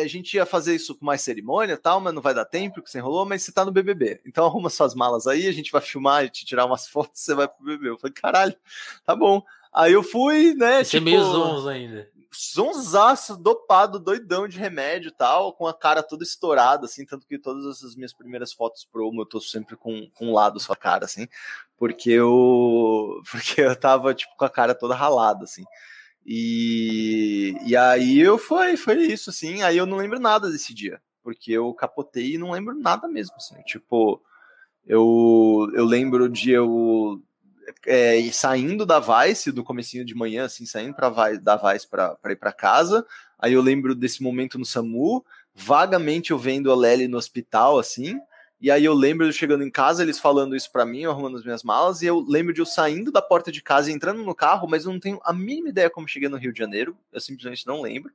[0.00, 2.90] a gente ia fazer isso com mais cerimônia tal, mas não vai dar tempo, porque
[2.90, 4.20] você enrolou, mas você tá no BBB.
[4.24, 7.34] Então arruma suas malas aí, a gente vai filmar e te tirar umas fotos, você
[7.34, 7.90] vai pro BBB.
[7.90, 8.56] Eu falei, caralho,
[9.04, 9.42] tá bom.
[9.72, 10.84] Aí eu fui, né?
[10.84, 12.08] Você tipo, meio zonzo ainda.
[12.54, 17.38] Zonzaço, dopado, doidão de remédio e tal, com a cara toda estourada, assim, tanto que
[17.38, 21.04] todas as minhas primeiras fotos promo eu tô sempre com, com um lado sua cara,
[21.04, 21.28] assim,
[21.76, 25.64] porque eu, porque eu tava, tipo, com a cara toda ralada, assim.
[26.24, 29.62] E, e aí eu foi, foi isso, assim.
[29.62, 33.36] Aí eu não lembro nada desse dia, porque eu capotei e não lembro nada mesmo,
[33.36, 33.60] assim.
[33.64, 34.22] Tipo,
[34.86, 37.22] eu, eu lembro de eu
[37.86, 42.36] é, saindo da Vice, do comecinho de manhã, assim, saindo pra da Vice para ir
[42.36, 43.06] para casa.
[43.38, 48.18] Aí eu lembro desse momento no SAMU, vagamente eu vendo a Lely no hospital, assim.
[48.60, 51.36] E aí eu lembro de chegando em casa, eles falando isso para mim, eu arrumando
[51.36, 54.22] as minhas malas, e eu lembro de eu saindo da porta de casa e entrando
[54.22, 56.96] no carro, mas eu não tenho a mínima ideia como cheguei no Rio de Janeiro,
[57.12, 58.12] eu simplesmente não lembro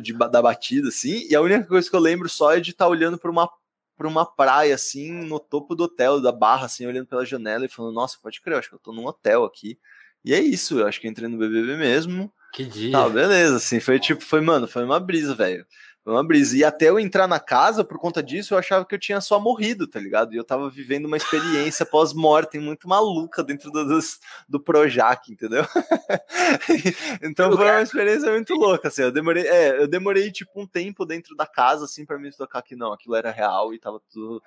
[0.00, 2.84] de, da batida, assim, e a única coisa que eu lembro só é de estar
[2.84, 3.50] tá olhando para uma
[3.96, 7.68] para uma praia, assim, no topo do hotel, da barra, assim, olhando pela janela e
[7.68, 9.78] falando, nossa, pode crer, acho que eu tô num hotel aqui.
[10.24, 12.32] E é isso, eu acho que entrei no BBB mesmo.
[12.52, 12.92] Que dia.
[12.92, 15.66] Tá, beleza, assim, foi tipo, foi, mano, foi uma brisa, velho.
[16.06, 16.56] Uma brisa.
[16.56, 19.40] E até eu entrar na casa, por conta disso, eu achava que eu tinha só
[19.40, 20.32] morrido, tá ligado?
[20.32, 25.64] E eu tava vivendo uma experiência pós-mortem muito maluca dentro do, dos, do Projac, entendeu?
[27.20, 29.02] então foi uma experiência muito louca, assim.
[29.02, 32.62] Eu demorei, é, eu demorei tipo um tempo dentro da casa, assim, para me tocar
[32.62, 34.40] que não, aquilo era real e tava tudo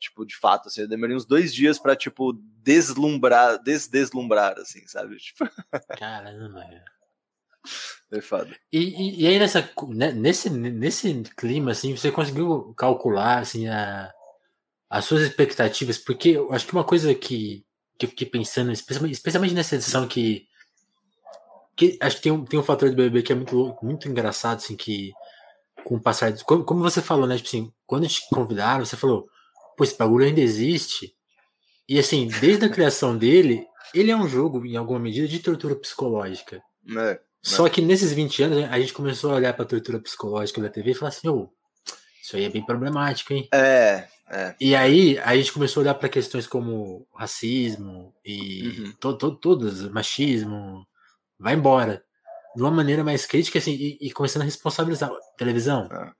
[0.00, 5.16] tipo, de fato, assim, eu demorei uns dois dias para tipo, deslumbrar, desdeslumbrar, assim, sabe?
[5.16, 5.48] Tipo...
[5.96, 6.64] Caramba,
[8.12, 8.54] é foda.
[8.72, 14.12] E, e, aí nessa, né, nesse, nesse clima, assim, você conseguiu calcular assim, a,
[14.88, 15.98] as suas expectativas?
[15.98, 17.64] Porque eu acho que uma coisa que,
[17.98, 20.46] que eu fiquei pensando, especialmente, especialmente nessa edição que,
[21.76, 24.58] que acho que tem um, tem um fator do BBB que é muito, muito engraçado,
[24.58, 25.12] assim, que
[25.84, 28.96] com o passar de, como, como você falou, né, tipo assim, quando te convidaram, você
[28.96, 29.28] falou,
[29.76, 31.14] pô, esse bagulho ainda existe,
[31.88, 35.74] e assim, desde a criação dele, ele é um jogo, em alguma medida, de tortura
[35.76, 36.62] psicológica.
[36.96, 37.20] É.
[37.44, 40.70] Só que nesses 20 anos, a gente começou a olhar para a tortura psicológica da
[40.70, 41.50] TV e falar assim, ô,
[42.22, 43.46] isso aí é bem problemático, hein?
[43.52, 44.56] É, é.
[44.58, 48.92] E aí a gente começou a olhar para questões como racismo e uhum.
[48.98, 50.86] to, to, todas, machismo,
[51.38, 52.02] vai embora.
[52.56, 55.10] De uma maneira mais crítica, assim, e, e começando a responsabilizar.
[55.36, 56.12] Televisão, é.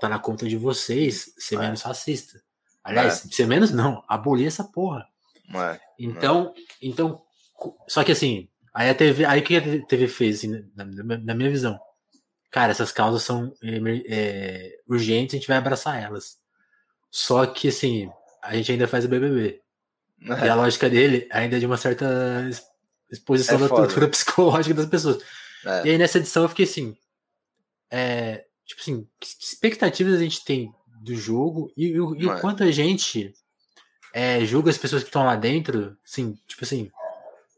[0.00, 1.58] tá na conta de vocês ser é.
[1.58, 2.40] menos racista.
[2.84, 3.28] Aliás, é.
[3.32, 5.04] ser menos não, abolir essa porra.
[5.52, 5.80] É.
[5.98, 7.20] Então, então,
[7.88, 10.84] só que assim, Aí a TV, aí o que a TV fez, assim, na,
[11.18, 11.78] na, minha visão?
[12.50, 16.38] Cara, essas causas são é, urgentes, a gente vai abraçar elas.
[17.10, 18.10] Só que, assim,
[18.42, 19.60] a gente ainda faz o BBB.
[20.22, 20.46] É.
[20.46, 22.48] E a lógica dele ainda é de uma certa
[23.10, 25.22] exposição é da tortura psicológica das pessoas.
[25.64, 25.86] É.
[25.86, 26.96] E aí nessa edição eu fiquei assim,
[27.90, 32.70] é, tipo assim, que expectativas a gente tem do jogo e, e, o quanto a
[32.70, 33.34] gente
[34.12, 36.90] é, julga as pessoas que estão lá dentro, assim, tipo assim,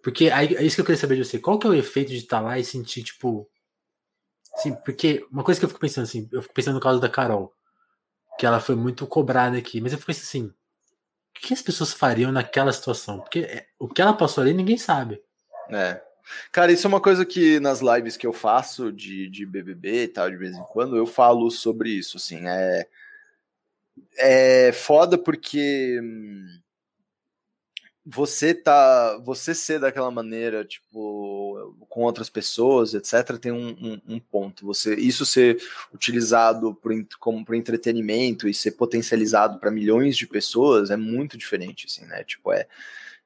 [0.03, 1.39] porque aí, é isso que eu queria saber de você.
[1.39, 3.49] Qual que é o efeito de estar lá e sentir, tipo.
[4.55, 7.09] Assim, porque uma coisa que eu fico pensando assim, eu fico pensando no caso da
[7.09, 7.55] Carol,
[8.39, 11.95] que ela foi muito cobrada aqui, mas eu fico pensando assim, o que as pessoas
[11.95, 13.21] fariam naquela situação?
[13.21, 15.23] Porque é, o que ela passou ali ninguém sabe.
[15.71, 16.03] É.
[16.51, 20.09] Cara, isso é uma coisa que nas lives que eu faço de, de BBB e
[20.09, 22.87] tal, de vez em quando, eu falo sobre isso, assim, é...
[24.19, 26.62] É foda porque hum,
[28.05, 34.19] você tá você ser daquela maneira tipo com outras pessoas etc tem um, um, um
[34.21, 34.67] ponto.
[34.67, 35.63] Você isso ser
[35.95, 41.87] utilizado por, como para entretenimento e ser potencializado para milhões de pessoas é muito diferente
[41.87, 42.25] assim né?
[42.25, 42.67] Tipo é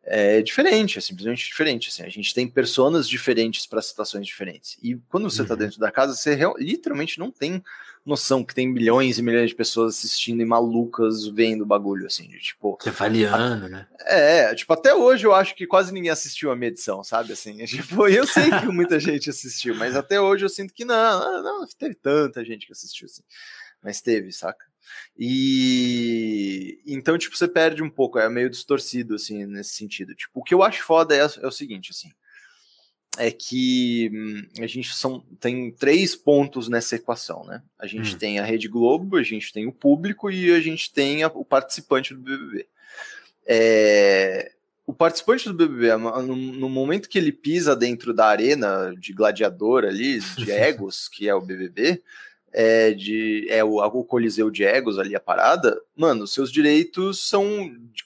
[0.06, 1.88] é diferente, é simplesmente diferente.
[1.88, 4.78] Assim, a gente tem personas diferentes para situações diferentes.
[4.82, 5.60] E quando você está uhum.
[5.60, 7.62] dentro da casa, você literalmente não tem
[8.04, 12.28] noção que tem milhões e milhões de pessoas assistindo e malucas vendo o bagulho, assim,
[12.28, 12.78] de, tipo.
[12.80, 13.88] Você avaliando, né?
[14.02, 17.32] É, tipo, até hoje eu acho que quase ninguém assistiu a minha edição, sabe?
[17.32, 21.42] Assim, tipo, eu sei que muita gente assistiu, mas até hoje eu sinto que não,
[21.42, 23.22] não, não teve tanta gente que assistiu, assim.
[23.82, 24.64] Mas teve, saca?
[25.18, 30.14] E então, tipo, você perde um pouco, é meio distorcido, assim, nesse sentido.
[30.14, 32.10] Tipo, o que eu acho foda é, é o seguinte, assim,
[33.18, 37.62] é que hum, a gente são, tem três pontos nessa equação, né?
[37.78, 38.18] A gente hum.
[38.18, 41.44] tem a Rede Globo, a gente tem o público e a gente tem a, o
[41.44, 42.66] participante do BBB.
[43.46, 44.52] É,
[44.86, 49.84] o participante do BBB, no, no, momento que ele pisa dentro da arena de gladiador
[49.84, 52.02] ali, de egos, que é o BBB,
[52.58, 57.44] é, de, é o, o Coliseu de Egos ali, a parada, mano, seus direitos são
[57.92, 58.02] de,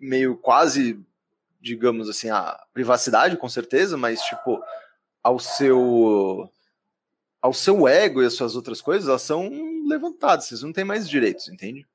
[0.00, 0.98] meio quase,
[1.60, 4.60] digamos assim, a privacidade, com certeza, mas, tipo,
[5.22, 6.50] ao seu
[7.40, 9.50] ao seu ego e as suas outras coisas, elas são
[9.86, 11.86] levantadas, vocês não têm mais direitos, entende?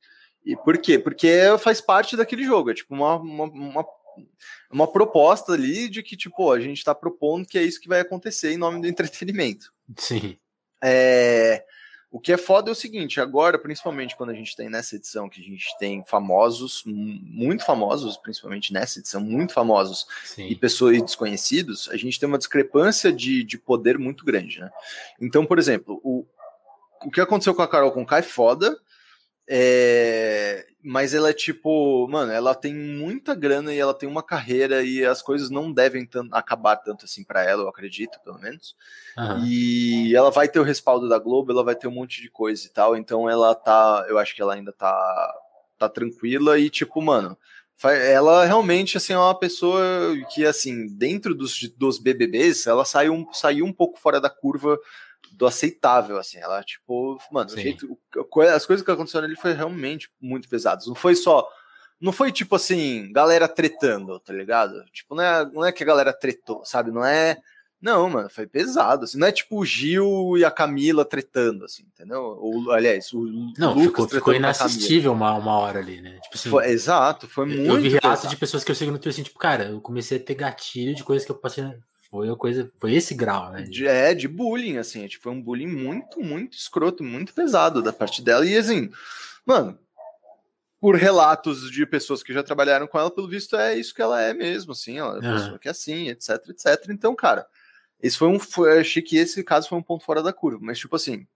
[0.45, 0.97] E por quê?
[0.97, 3.85] Porque faz parte daquele jogo, é tipo uma, uma, uma,
[4.71, 7.99] uma proposta ali de que, tipo, a gente está propondo que é isso que vai
[7.99, 9.73] acontecer em nome do entretenimento.
[9.97, 10.37] Sim.
[10.83, 11.63] É,
[12.09, 15.27] o que é foda é o seguinte, agora, principalmente quando a gente tem nessa edição,
[15.27, 20.47] que a gente tem famosos, muito famosos, principalmente nessa edição, muito famosos, Sim.
[20.47, 24.71] e pessoas desconhecidos, a gente tem uma discrepância de, de poder muito grande, né?
[25.19, 26.25] Então, por exemplo, o,
[27.03, 28.77] o que aconteceu com a Carol Conká é foda,
[29.47, 34.83] é, mas ela é tipo, mano, ela tem muita grana e ela tem uma carreira
[34.83, 38.73] e as coisas não devem acabar tanto assim para ela, eu acredito, pelo menos.
[39.17, 39.45] Uhum.
[39.45, 42.65] E ela vai ter o respaldo da Globo, ela vai ter um monte de coisa
[42.65, 45.35] e tal, então ela tá, eu acho que ela ainda tá
[45.77, 47.37] tá tranquila e tipo, mano,
[47.83, 49.81] ela realmente assim é uma pessoa
[50.33, 54.79] que assim, dentro dos, dos BBBs, ela saiu, saiu um pouco fora da curva
[55.31, 56.37] do aceitável, assim.
[56.37, 57.97] Ela, tipo, mano, jeito,
[58.53, 60.87] as coisas que aconteceram ali foi realmente muito pesadas.
[60.87, 61.47] Não foi só.
[61.99, 64.83] Não foi tipo assim, galera tretando, tá ligado?
[64.91, 66.91] Tipo, não é, não é que a galera tretou, sabe?
[66.91, 67.37] Não é.
[67.79, 69.03] Não, mano, foi pesado.
[69.03, 72.21] Assim, não é tipo o Gil e a Camila tretando, assim, entendeu?
[72.39, 73.23] Ou, aliás, o
[73.57, 76.19] não, Lucas ficou, ficou inassistível uma, uma hora ali, né?
[76.23, 77.65] Tipo assim, foi, exato, foi muito.
[77.65, 80.17] Eu vi relatos de pessoas que eu sigo no Twitter assim, tipo, cara, eu comecei
[80.17, 81.63] a ter gatilho de coisas que eu passei
[82.09, 83.63] foi a coisa, foi esse grau, né?
[83.63, 87.91] De, é, de bullying, assim, tipo, foi um bullying muito, muito escroto, muito pesado da
[87.91, 88.45] parte dela.
[88.45, 88.89] E assim,
[89.45, 89.77] mano,
[90.79, 94.21] por relatos de pessoas que já trabalharam com ela, pelo visto é isso que ela
[94.21, 96.85] é mesmo, assim, ela é uma pessoa que é assim, etc, etc.
[96.89, 97.45] Então, cara,
[98.01, 98.39] esse foi um.
[98.39, 101.27] Foi, achei que esse caso foi um ponto fora da curva, mas, tipo assim.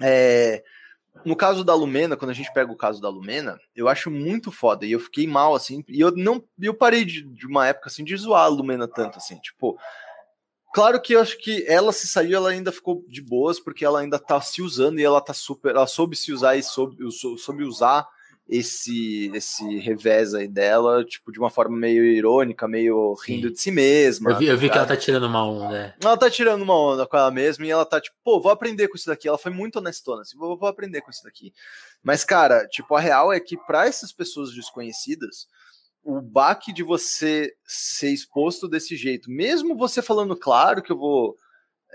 [0.00, 0.62] É,
[1.24, 4.50] no caso da Lumena, quando a gente pega o caso da Lumena, eu acho muito
[4.52, 4.86] foda.
[4.86, 5.84] E eu fiquei mal, assim.
[5.88, 6.42] E eu não.
[6.60, 9.36] Eu parei de, de uma época assim de zoar a Lumena tanto, assim.
[9.38, 9.78] Tipo.
[10.74, 14.00] Claro que eu acho que ela se saiu, ela ainda ficou de boas, porque ela
[14.00, 15.74] ainda tá se usando e ela tá super.
[15.74, 16.96] Ela soube se usar e soube,
[17.38, 18.06] soube usar
[18.48, 23.54] esse esse revés aí dela, tipo, de uma forma meio irônica, meio rindo Sim.
[23.54, 24.30] de si mesma.
[24.30, 25.68] Eu vi, eu vi que ela tá tirando uma onda.
[25.70, 25.94] Né?
[26.02, 28.88] Ela tá tirando uma onda com ela mesma e ela tá tipo, pô, vou aprender
[28.88, 29.26] com isso daqui.
[29.26, 31.52] Ela foi muito honestona, assim, vou, vou aprender com isso daqui.
[32.02, 35.48] Mas, cara, tipo, a real é que para essas pessoas desconhecidas,
[36.04, 41.36] o baque de você ser exposto desse jeito, mesmo você falando, claro que eu vou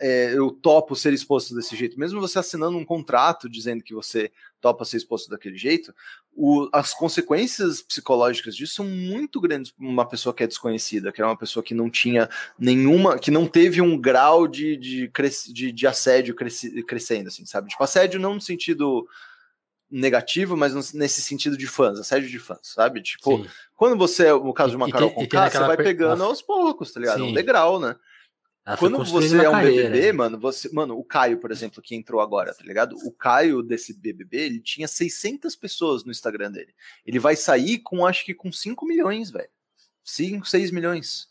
[0.01, 4.31] é, eu topo ser exposto desse jeito, mesmo você assinando um contrato dizendo que você
[4.59, 5.93] topa ser exposto daquele jeito,
[6.35, 11.21] o, as consequências psicológicas disso são muito grandes para uma pessoa que é desconhecida, que
[11.21, 12.27] é uma pessoa que não tinha
[12.57, 15.11] nenhuma, que não teve um grau de, de,
[15.53, 17.69] de, de assédio cresci, crescendo, assim, sabe?
[17.69, 19.07] Tipo, assédio não no sentido
[19.89, 23.03] negativo, mas nesse sentido de fãs, assédio de fãs, sabe?
[23.03, 23.49] Tipo, Sim.
[23.75, 27.19] quando você, no caso de uma Carol Conká, você vai pegando aos poucos, tá ligado?
[27.19, 27.29] Sim.
[27.29, 27.95] Um degrau, né?
[28.77, 29.89] Quando você é um carreira.
[29.89, 32.95] BBB, mano, você, mano, o Caio, por exemplo, que entrou agora, tá ligado?
[33.03, 36.73] O Caio desse BBB, ele tinha 600 pessoas no Instagram dele.
[37.05, 39.49] Ele vai sair com, acho que com 5 milhões, velho.
[40.03, 41.27] 5, 6 milhões.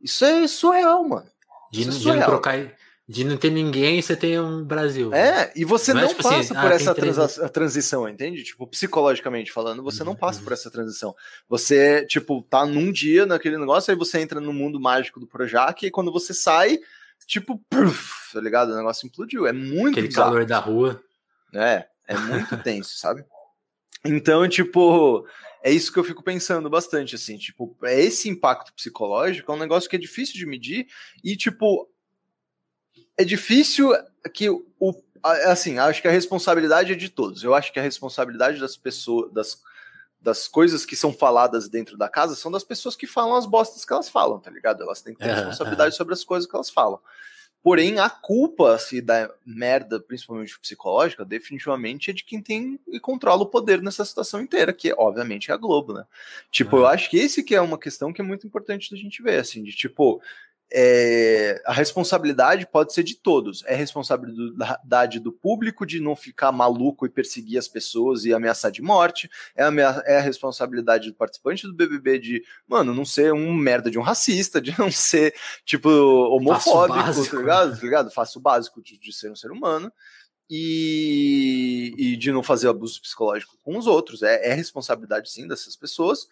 [0.00, 1.30] Isso é surreal, mano.
[1.72, 2.18] Isso de, é surreal.
[2.18, 2.76] De trocar,
[3.06, 5.12] de não ter ninguém, você tem um Brasil.
[5.12, 8.42] É, e você não, não é, tipo passa assim, por ah, essa transição, entende?
[8.42, 10.44] Tipo, psicologicamente falando, você uhum, não passa uhum.
[10.44, 11.14] por essa transição.
[11.46, 15.84] Você, tipo, tá num dia naquele negócio, aí você entra no mundo mágico do Projac,
[15.84, 16.78] e quando você sai,
[17.26, 18.70] tipo, puff, tá ligado?
[18.72, 19.46] O negócio implodiu.
[19.46, 20.30] É muito Aquele bizarro.
[20.30, 21.02] calor da rua.
[21.52, 23.22] É, é muito tenso, sabe?
[24.02, 25.26] Então, tipo,
[25.62, 29.58] é isso que eu fico pensando bastante, assim, tipo, é esse impacto psicológico é um
[29.58, 30.86] negócio que é difícil de medir
[31.22, 31.88] e, tipo,
[33.16, 33.92] é difícil
[34.32, 34.64] que o
[35.46, 37.42] assim, acho que a responsabilidade é de todos.
[37.42, 39.62] Eu acho que a responsabilidade das pessoas, das,
[40.20, 43.84] das coisas que são faladas dentro da casa são das pessoas que falam as bostas
[43.84, 44.82] que elas falam, tá ligado?
[44.82, 47.00] Elas têm que ter responsabilidade sobre as coisas que elas falam.
[47.62, 53.42] Porém, a culpa se da merda, principalmente psicológica, definitivamente é de quem tem e controla
[53.42, 56.04] o poder nessa situação inteira, que obviamente é a Globo, né?
[56.50, 59.22] Tipo, eu acho que esse que é uma questão que é muito importante da gente
[59.22, 60.20] ver, assim, de tipo,
[60.76, 63.62] é, a responsabilidade pode ser de todos.
[63.64, 68.82] É responsabilidade do público de não ficar maluco e perseguir as pessoas e ameaçar de
[68.82, 69.30] morte.
[69.54, 73.88] É a, é a responsabilidade do participante do BBB de, mano, não ser um merda
[73.88, 75.32] de um racista, de não ser,
[75.64, 77.76] tipo, homofóbico, tá ligado?
[77.76, 78.10] Tá ligado?
[78.10, 79.92] Faço o básico de, de ser um ser humano.
[80.50, 84.22] E, e, de não fazer abuso psicológico com os outros.
[84.22, 86.28] É, é responsabilidade, sim, dessas pessoas.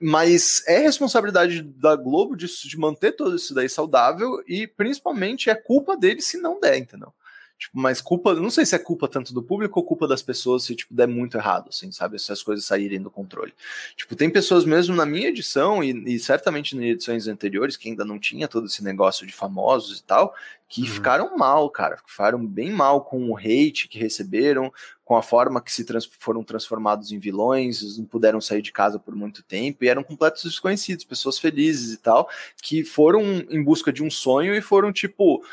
[0.00, 5.54] Mas é responsabilidade da Globo de, de manter tudo isso daí saudável e principalmente é
[5.54, 7.12] culpa dele se não der, entendeu?
[7.58, 10.64] Tipo, mas culpa, não sei se é culpa tanto do público ou culpa das pessoas
[10.64, 12.18] se tipo der muito errado, assim, sabe?
[12.18, 13.54] Se as coisas saírem do controle.
[13.96, 18.04] Tipo, tem pessoas mesmo na minha edição e, e certamente em edições anteriores que ainda
[18.04, 20.34] não tinha todo esse negócio de famosos e tal,
[20.68, 20.86] que uhum.
[20.88, 24.72] ficaram mal, cara, ficaram bem mal com o hate que receberam,
[25.04, 28.98] com a forma que se trans foram transformados em vilões, não puderam sair de casa
[28.98, 32.28] por muito tempo e eram completos desconhecidos, pessoas felizes e tal,
[32.60, 35.44] que foram em busca de um sonho e foram tipo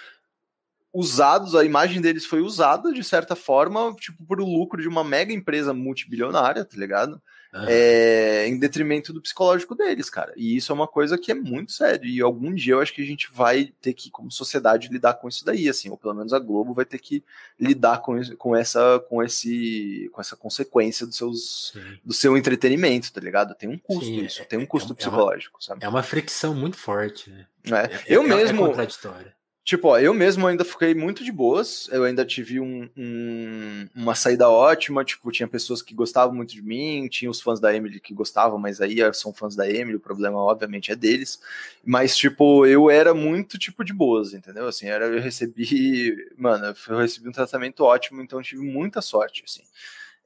[0.93, 5.03] usados, a imagem deles foi usada de certa forma, tipo, por o lucro de uma
[5.03, 7.21] mega empresa multibilionária, tá ligado?
[7.67, 10.31] É, em detrimento do psicológico deles, cara.
[10.37, 12.05] E isso é uma coisa que é muito sério.
[12.05, 15.27] E algum dia eu acho que a gente vai ter que, como sociedade, lidar com
[15.27, 17.21] isso daí, assim, ou pelo menos a Globo vai ter que
[17.59, 21.73] lidar com, com essa com esse com essa consequência dos seus
[22.05, 23.53] do seu entretenimento, tá ligado?
[23.53, 25.85] Tem um custo Sim, isso, tem um é, custo é, psicológico, é uma, sabe?
[25.85, 27.45] É uma fricção muito forte, né?
[27.65, 28.15] É.
[28.15, 28.63] Eu é, mesmo.
[28.63, 29.40] É contraditório.
[29.63, 31.87] Tipo, ó, eu mesmo ainda fiquei muito de boas.
[31.91, 35.05] Eu ainda tive um, um, uma saída ótima.
[35.05, 38.57] Tipo, tinha pessoas que gostavam muito de mim, tinha os fãs da Emily que gostavam,
[38.57, 41.39] mas aí são fãs da Emily, o problema, obviamente, é deles.
[41.85, 44.67] Mas, tipo, eu era muito, tipo, de boas, entendeu?
[44.67, 46.15] Assim, era, eu recebi.
[46.37, 49.61] Mano, eu recebi um tratamento ótimo, então tive muita sorte, assim.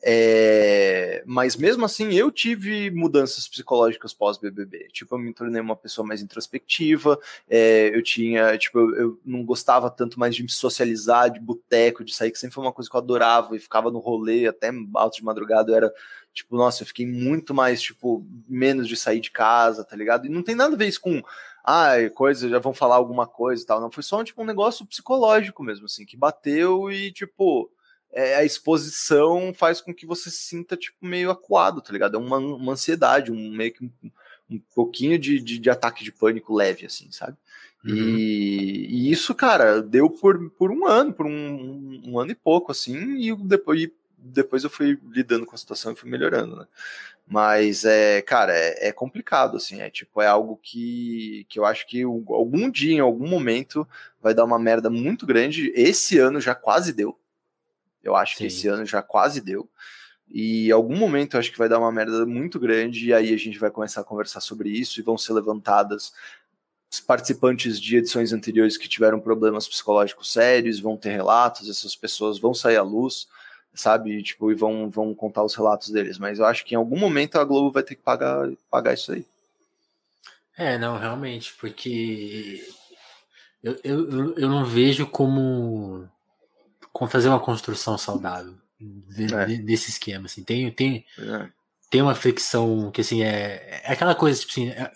[0.03, 4.89] É, mas mesmo assim, eu tive mudanças psicológicas pós-BBB.
[4.91, 7.19] Tipo, eu me tornei uma pessoa mais introspectiva.
[7.49, 12.03] É, eu tinha, tipo, eu, eu, não gostava tanto mais de me socializar, de boteco,
[12.03, 14.71] de sair, que sempre foi uma coisa que eu adorava e ficava no rolê até
[14.93, 15.71] alto de madrugada.
[15.71, 15.93] Eu era,
[16.33, 20.27] tipo, nossa, eu fiquei muito mais, tipo, menos de sair de casa, tá ligado?
[20.27, 21.23] E não tem nada a ver isso com
[21.63, 23.81] ah, coisa, já vão falar alguma coisa e tal.
[23.81, 27.71] Não, foi só tipo, um negócio psicológico mesmo, assim, que bateu e, tipo,
[28.15, 32.15] é, a exposição faz com que você se sinta tipo meio acuado, tá ligado?
[32.15, 33.91] É uma, uma ansiedade, um meio que um,
[34.49, 37.37] um pouquinho de, de, de, ataque de pânico leve, assim, sabe?
[37.83, 37.93] Uhum.
[37.93, 42.71] E, e, isso, cara, deu por, por um ano, por um, um ano e pouco,
[42.71, 46.65] assim, e depois, depois eu fui lidando com a situação e fui melhorando, né?
[47.27, 51.85] Mas é, cara, é, é, complicado, assim, é tipo, é algo que, que eu acho
[51.85, 53.85] que algum dia, em algum momento,
[54.21, 55.73] vai dar uma merda muito grande.
[55.75, 57.17] Esse ano já quase deu,
[58.05, 58.37] eu acho Sim.
[58.37, 59.67] que esse ano já quase deu.
[60.29, 63.33] E em algum momento eu acho que vai dar uma merda muito grande, e aí
[63.33, 66.13] a gente vai começar a conversar sobre isso e vão ser levantadas
[67.05, 72.53] participantes de edições anteriores que tiveram problemas psicológicos sérios, vão ter relatos, essas pessoas vão
[72.53, 73.27] sair à luz,
[73.73, 74.21] sabe?
[74.23, 76.17] Tipo, e vão, vão contar os relatos deles.
[76.17, 79.11] Mas eu acho que em algum momento a Globo vai ter que pagar, pagar isso
[79.11, 79.25] aí.
[80.57, 82.65] É, não, realmente, porque
[83.61, 86.09] eu, eu, eu não vejo como como
[87.07, 89.57] fazer uma construção saudável é.
[89.57, 90.25] desse esquema.
[90.25, 90.43] Assim.
[90.43, 91.49] Tem, tem, é.
[91.89, 94.91] tem uma fricção que assim é, é aquela coisa, tipo assim, é,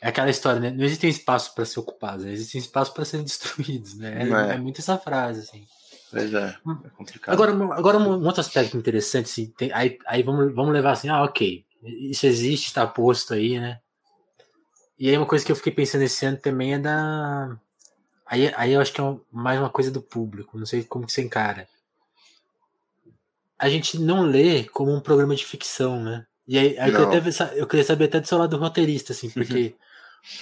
[0.00, 0.70] é aquela história, né?
[0.70, 2.32] Não existe espaço para ser ocupado, né?
[2.32, 4.22] existe espaço para serem destruídos, né?
[4.22, 5.66] É, é, é, muito essa frase, assim.
[6.10, 6.78] Pois é, hum.
[6.84, 7.34] é complicado.
[7.34, 11.22] Agora, agora um, outro aspecto interessante, assim, tem, aí, aí vamos, vamos levar assim, ah,
[11.22, 13.78] ok, isso existe, está posto aí, né?
[14.98, 17.56] E aí uma coisa que eu fiquei pensando esse ano também é da
[18.28, 21.12] Aí, aí eu acho que é mais uma coisa do público, não sei como que
[21.12, 21.66] você encara.
[23.58, 26.26] A gente não lê como um programa de ficção, né?
[26.46, 27.18] E aí, aí eu, até,
[27.56, 29.74] eu, queria saber até do seu lado roteirista, assim, porque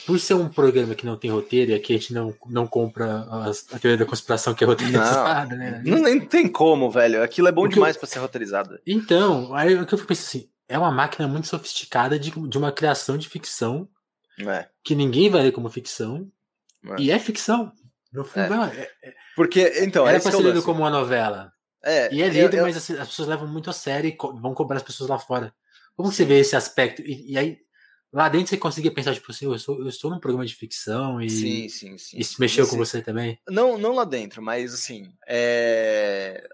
[0.04, 3.26] por ser um programa que não tem roteiro e aqui a gente não, não compra
[3.30, 5.82] a, a teoria da conspiração que é roteirizada, não, né?
[5.84, 7.22] Não, nem tem como, velho.
[7.22, 8.78] Aquilo é bom demais para ser roteirizado.
[8.86, 12.72] Então, aí o que eu penso assim, é uma máquina muito sofisticada de, de uma
[12.72, 13.88] criação de ficção
[14.40, 14.66] é.
[14.82, 16.30] que ninguém vai ler como ficção
[16.94, 17.00] é.
[17.00, 17.72] E é ficção.
[18.12, 18.90] No fundo, é.
[19.02, 21.52] é, é Porque, então, era pra ser lido como uma novela.
[21.84, 24.54] É, e é lido, eu, mas assim, as pessoas levam muito a sério e vão
[24.54, 25.54] cobrar as pessoas lá fora.
[25.94, 27.02] Como você vê esse aspecto?
[27.02, 27.58] E, e, aí,
[28.12, 31.20] lá dentro você conseguia pensar, tipo assim, eu estou, eu estou num programa de ficção
[31.20, 31.30] e.
[31.30, 32.18] Sim, sim, sim.
[32.18, 33.38] Isso mexeu com você também?
[33.48, 35.12] Não, não lá dentro, mas assim.
[35.26, 36.46] É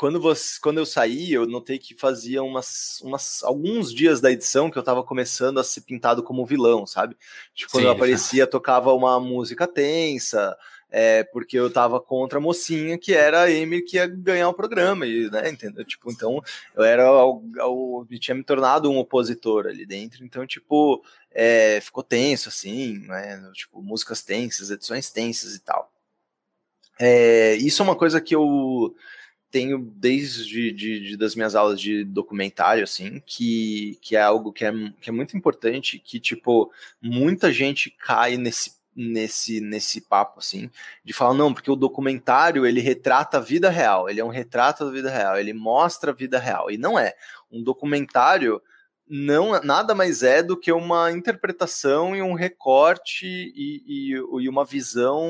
[0.00, 4.70] quando, você, quando eu saí, eu notei que fazia umas, umas, alguns dias da edição
[4.70, 7.14] que eu tava começando a ser pintado como vilão, sabe?
[7.54, 10.56] Tipo, quando Sim, eu aparecia, tocava uma música tensa,
[10.90, 14.54] é, porque eu tava contra a mocinha que era a Amy que ia ganhar o
[14.54, 15.84] programa, e, né, entendeu?
[15.84, 16.42] Tipo, então
[16.74, 22.48] eu era, eu tinha me tornado um opositor ali dentro, então, tipo, é, ficou tenso,
[22.48, 23.50] assim, né?
[23.52, 25.92] Tipo, músicas tensas, edições tensas e tal.
[26.98, 28.94] É, isso é uma coisa que eu
[29.50, 34.64] tenho desde de, de, das minhas aulas de documentário, assim, que, que é algo que
[34.64, 36.70] é, que é muito importante, que, tipo,
[37.02, 40.68] muita gente cai nesse nesse nesse papo assim
[41.04, 44.84] de falar não porque o documentário ele retrata a vida real ele é um retrato
[44.84, 47.14] da vida real ele mostra a vida real e não é.
[47.52, 48.60] Um documentário
[49.08, 54.64] não nada mais é do que uma interpretação e um recorte e, e, e, uma
[54.64, 55.28] visão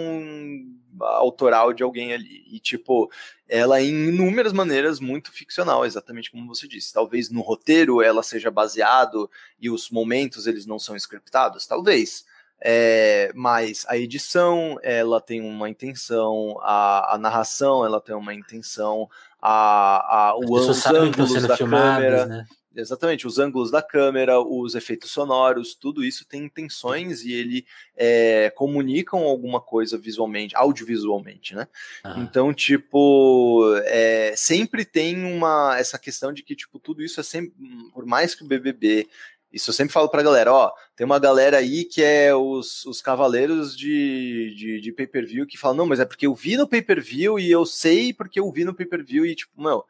[1.01, 2.45] autoral de alguém ali.
[2.51, 3.11] E, tipo,
[3.49, 6.93] ela é em inúmeras maneiras muito ficcional, exatamente como você disse.
[6.93, 9.30] Talvez no roteiro ela seja baseado
[9.61, 12.24] e os momentos eles não são scriptados, talvez.
[12.62, 19.09] É, mas a edição ela tem uma intenção, a, a narração ela tem uma intenção,
[19.41, 22.26] a, a, o, os ângulos da câmera.
[22.26, 22.47] Né?
[22.74, 27.66] Exatamente, os ângulos da câmera, os efeitos sonoros, tudo isso tem intenções e ele
[27.96, 31.66] é, comunicam alguma coisa visualmente, audiovisualmente, né?
[32.04, 32.22] Uhum.
[32.22, 37.52] Então, tipo, é, sempre tem uma essa questão de que tipo tudo isso é sempre,
[37.92, 39.08] por mais que o BBB
[39.52, 43.02] isso eu sempre falo pra galera, ó, tem uma galera aí que é os, os
[43.02, 47.38] cavaleiros de, de, de pay-per-view que falam, não, mas é porque eu vi no pay-per-view
[47.38, 49.82] e eu sei porque eu vi no pay-per-view e tipo, não,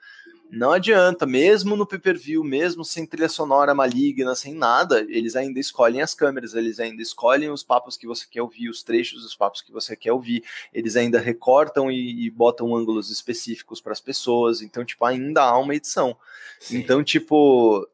[0.52, 6.02] não adianta, mesmo no pay-per-view, mesmo sem trilha sonora maligna, sem nada, eles ainda escolhem
[6.02, 9.62] as câmeras, eles ainda escolhem os papos que você quer ouvir, os trechos dos papos
[9.62, 14.60] que você quer ouvir, eles ainda recortam e, e botam ângulos específicos para as pessoas,
[14.60, 16.16] então, tipo, ainda há uma edição.
[16.58, 16.78] Sim.
[16.78, 17.88] Então, tipo,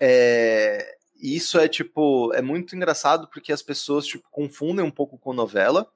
[0.00, 5.32] é, isso é tipo, é muito engraçado porque as pessoas tipo, confundem um pouco com
[5.32, 5.90] novela.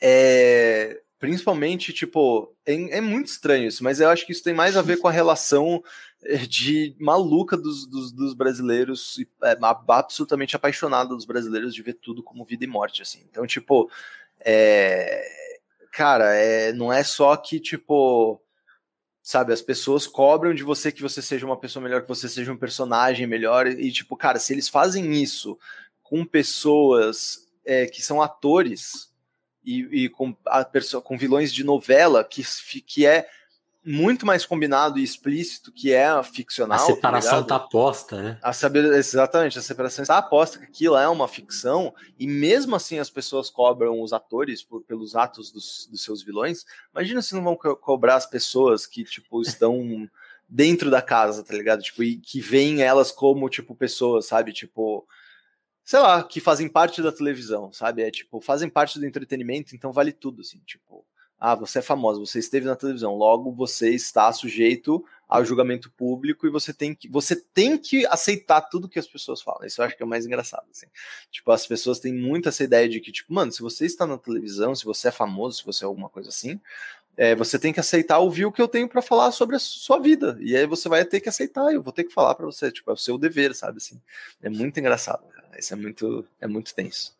[0.00, 4.76] É, principalmente, tipo, é, é, muito estranho isso, mas eu acho que isso tem mais
[4.76, 5.82] a ver com a relação
[6.22, 9.58] eh, de maluca dos, dos, dos brasileiros, é,
[9.88, 13.24] absolutamente apaixonada dos brasileiros de ver tudo como vida e morte, assim.
[13.28, 13.90] Então, tipo,
[14.40, 15.26] é,
[15.92, 18.40] cara, é, não é só que, tipo,
[19.20, 19.52] sabe?
[19.52, 22.56] As pessoas cobram de você que você seja uma pessoa melhor, que você seja um
[22.56, 23.66] personagem melhor.
[23.66, 25.58] E, tipo, cara, se eles fazem isso
[26.02, 29.07] com pessoas é, que são atores
[29.68, 30.34] e, e com,
[31.04, 32.42] com vilões de novela, que,
[32.80, 33.28] que é
[33.84, 36.78] muito mais combinado e explícito que é a ficcional.
[36.78, 38.38] A tá separação tá, tá posta, né?
[38.42, 42.98] A saber, exatamente, a separação está posta que aquilo é uma ficção, e mesmo assim
[42.98, 46.64] as pessoas cobram os atores por, pelos atos dos, dos seus vilões.
[46.94, 50.08] Imagina se não vão co cobrar as pessoas que, tipo, estão
[50.48, 51.82] dentro da casa, tá ligado?
[51.82, 54.52] Tipo, e que veem elas como, tipo, pessoas, sabe?
[54.52, 55.06] Tipo,
[55.88, 58.02] sei lá, que fazem parte da televisão, sabe?
[58.02, 61.02] É tipo, fazem parte do entretenimento, então vale tudo, assim, tipo
[61.40, 66.46] ah, você é famosa, você esteve na televisão, logo você está sujeito ao julgamento público
[66.46, 69.64] e você tem que você tem que aceitar tudo que as pessoas falam.
[69.64, 70.86] Isso eu acho que é o mais engraçado, assim.
[71.30, 74.18] Tipo, as pessoas têm muito essa ideia de que, tipo, mano, se você está na
[74.18, 76.60] televisão, se você é famoso, se você é alguma coisa assim,
[77.16, 79.98] é, você tem que aceitar ouvir o que eu tenho para falar sobre a sua
[79.98, 80.36] vida.
[80.40, 82.90] E aí você vai ter que aceitar, eu vou ter que falar para você, tipo,
[82.90, 83.98] é o seu dever, sabe assim.
[84.42, 85.24] É muito engraçado.
[85.58, 87.12] Isso é muito é muito tenso.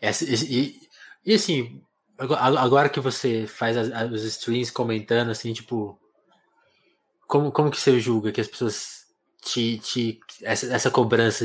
[0.00, 0.80] Essa, e,
[1.26, 1.82] e assim,
[2.18, 5.98] agora que você faz as, os streams comentando, assim, tipo.
[7.26, 9.06] Como, como que você julga que as pessoas
[9.42, 9.78] te.
[9.78, 11.44] te essa, essa cobrança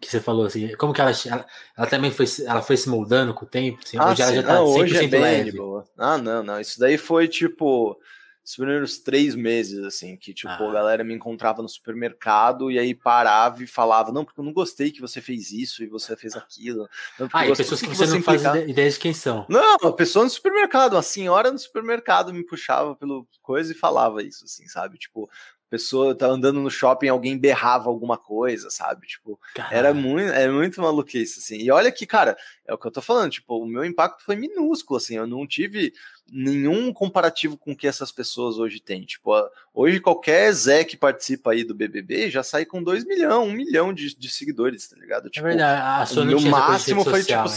[0.00, 3.34] que você falou, assim, como que ela, ela, ela também foi, ela foi se moldando
[3.34, 3.80] com o tempo?
[3.82, 5.52] Assim, ah, hoje sim, ela já tá não, hoje é bem leve.
[5.52, 5.84] Boa.
[5.96, 6.60] Ah, não, não.
[6.60, 7.98] Isso daí foi tipo
[8.46, 10.70] os primeiros três meses, assim, que, tipo, ah.
[10.70, 14.52] a galera me encontrava no supermercado e aí parava e falava, não, porque eu não
[14.52, 16.88] gostei que você fez isso e você fez aquilo.
[17.18, 19.44] Não, ah, e pessoas que, que você, não faz ideia de quem são.
[19.48, 24.22] Não, a pessoa no supermercado, uma senhora no supermercado me puxava pelo coisa e falava
[24.22, 24.96] isso, assim, sabe?
[24.96, 25.28] Tipo,
[25.68, 29.06] pessoa tá andando no shopping, alguém berrava alguma coisa, sabe?
[29.06, 29.74] Tipo, Caramba.
[29.74, 31.58] era muito, é muito maluquice, assim.
[31.58, 32.36] E olha que, cara,
[32.66, 35.46] é o que eu tô falando, tipo, o meu impacto foi minúsculo, assim, eu não
[35.46, 35.92] tive
[36.30, 39.04] nenhum comparativo com o que essas pessoas hoje têm.
[39.04, 39.32] Tipo,
[39.72, 43.52] hoje qualquer Zé que participa aí do BBB já sai com 2 milhões, 1 um
[43.52, 45.30] milhão de, de, seguidores, tá ligado?
[45.30, 47.52] Tipo, é verdade, a sua o meu máximo foi tipo, ainda.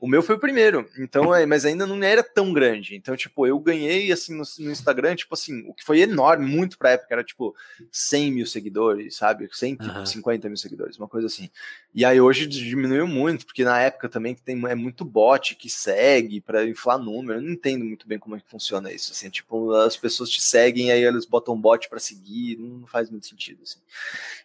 [0.00, 2.96] o meu foi o primeiro, então, é, mas ainda não era tão grande.
[2.96, 6.76] Então, tipo, eu ganhei assim no, no, Instagram, tipo assim, o que foi enorme, muito
[6.76, 7.54] pra época, era tipo
[7.92, 9.48] 100 mil seguidores, sabe?
[9.52, 10.50] 150 uhum.
[10.50, 11.48] mil seguidores, uma coisa assim.
[11.94, 16.40] E aí hoje diminuiu muito, porque na época também tem, é muito bot que segue
[16.40, 19.72] para inflar número, eu não entendo muito bem como é que funciona isso, assim, tipo,
[19.74, 23.78] as pessoas te seguem, aí eles botam bot para seguir, não faz muito sentido, assim.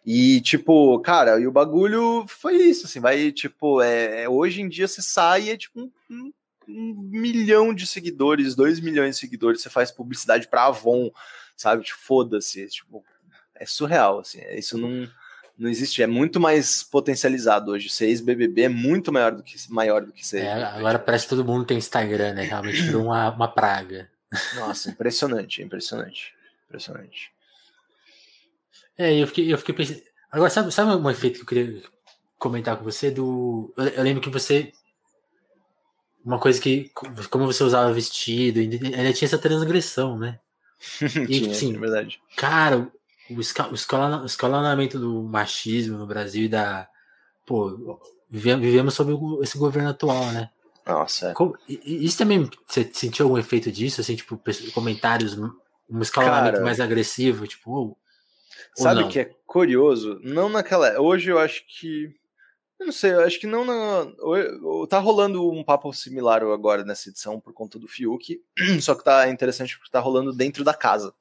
[0.06, 4.88] E, tipo, cara, e o bagulho foi isso, assim, vai, tipo, é, hoje em dia
[4.88, 6.32] você sai e é, tipo, um, um,
[6.68, 11.10] um milhão de seguidores, dois milhões de seguidores, você faz publicidade pra Avon,
[11.56, 13.04] sabe, tipo, foda-se, tipo,
[13.56, 15.10] é surreal, assim, isso não
[15.58, 17.90] não existe, é muito mais potencializado hoje.
[17.90, 20.46] Ser ex-BBB é muito maior do que, maior do que ser.
[20.46, 22.44] É, agora parece que todo mundo tem Instagram, né?
[22.44, 24.10] Realmente virou uma, uma praga.
[24.56, 26.34] Nossa, impressionante, impressionante.
[26.68, 27.32] Impressionante.
[28.98, 30.02] É, eu fiquei, eu fiquei pensando.
[30.32, 31.84] Agora, sabe, sabe um efeito que eu queria
[32.40, 33.12] comentar com você?
[33.12, 33.72] Do.
[33.78, 34.72] Eu, eu lembro que você.
[36.26, 36.90] Uma coisa que.
[37.30, 40.40] Como você usava vestido, ainda tinha essa transgressão, né?
[41.30, 42.20] E, tinha, assim, é verdade.
[42.36, 42.92] Cara,
[43.30, 46.88] o, escalona, o escalonamento do machismo no Brasil e da.
[47.46, 48.00] Pô,
[48.30, 50.50] vivemos sob esse governo atual, né?
[50.86, 51.30] Nossa.
[51.30, 51.34] É.
[51.34, 54.02] Como, isso também, você sentiu algum efeito disso?
[54.02, 54.40] Assim, tipo,
[54.74, 57.72] comentários, um escalonamento Cara, mais agressivo, tipo.
[57.72, 57.98] Ou,
[58.76, 60.20] sabe o que é curioso?
[60.24, 61.00] Não naquela.
[61.00, 62.14] Hoje eu acho que.
[62.80, 64.12] Eu não sei, eu acho que não na.
[64.90, 68.42] Tá rolando um papo similar agora nessa edição por conta do Fiuk,
[68.82, 71.14] só que tá interessante porque tá rolando dentro da casa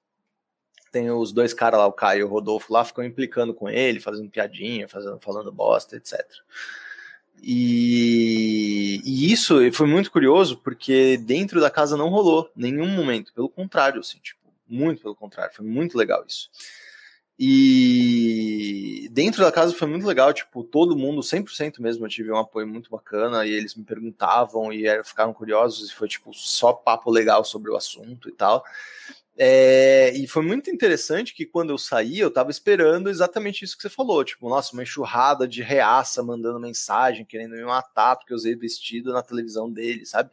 [0.93, 3.99] tem os dois caras lá, o Caio e o Rodolfo lá, ficam implicando com ele,
[3.99, 6.21] fazendo piadinha, fazendo, falando bosta, etc.
[7.43, 13.49] E, e, isso foi muito curioso, porque dentro da casa não rolou nenhum momento, pelo
[13.49, 16.51] contrário, assim, tipo, muito pelo contrário, foi muito legal isso.
[17.39, 22.37] E dentro da casa foi muito legal, tipo, todo mundo, 100% mesmo, eu tive um
[22.37, 27.11] apoio muito bacana, e eles me perguntavam e ficaram curiosos, e foi, tipo, só papo
[27.11, 28.63] legal sobre o assunto e tal.
[29.37, 33.83] É, e foi muito interessante que quando eu saí, eu tava esperando exatamente isso que
[33.83, 38.37] você falou, tipo, nossa, uma enxurrada de reaça mandando mensagem, querendo me matar porque eu
[38.37, 40.31] usei vestido na televisão dele, sabe?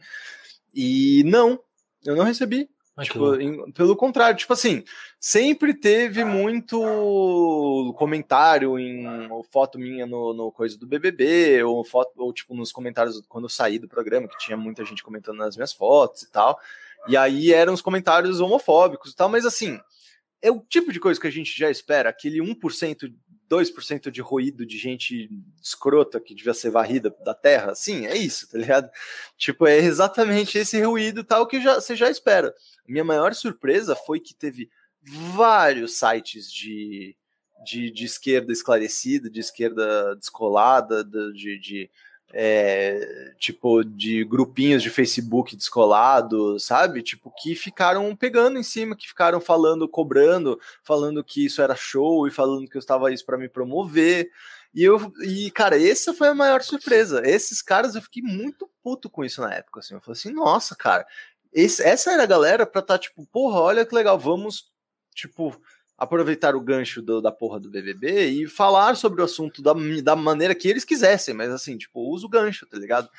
[0.74, 1.60] E não,
[2.06, 2.70] eu não recebi.
[3.02, 4.84] Tipo, em, pelo contrário, tipo assim,
[5.18, 9.06] sempre teve muito comentário em
[9.50, 13.50] foto minha no, no coisa do BBB, ou foto, ou tipo nos comentários quando eu
[13.50, 16.60] saí do programa, que tinha muita gente comentando nas minhas fotos e tal.
[17.08, 19.80] E aí eram os comentários homofóbicos e tal, mas assim,
[20.42, 23.14] é o tipo de coisa que a gente já espera, aquele 1%,
[23.50, 25.30] 2% de ruído de gente
[25.62, 28.90] escrota que devia ser varrida da terra, sim, é isso, tá ligado?
[29.38, 32.54] Tipo, é exatamente esse ruído tal que já, você já espera.
[32.88, 34.70] Minha maior surpresa foi que teve
[35.02, 37.16] vários sites de,
[37.66, 41.90] de, de esquerda esclarecida, de esquerda descolada, de, de
[42.32, 47.02] é, tipo, de grupinhos de Facebook descolados, sabe?
[47.02, 52.28] Tipo, que ficaram pegando em cima, que ficaram falando, cobrando, falando que isso era show
[52.28, 54.30] e falando que eu estava isso para me promover.
[54.74, 57.22] E eu, e cara, essa foi a maior surpresa.
[57.26, 59.96] Esses caras eu fiquei muito puto com isso na época, assim.
[59.96, 61.08] Eu falei assim, nossa, cara,
[61.52, 64.72] esse, essa era a galera pra tá, tipo, porra, olha que legal, vamos,
[65.16, 65.60] tipo,
[66.00, 70.16] aproveitar o gancho do, da porra do BBB e falar sobre o assunto da, da
[70.16, 73.10] maneira que eles quisessem, mas assim, tipo, usa o gancho, tá ligado?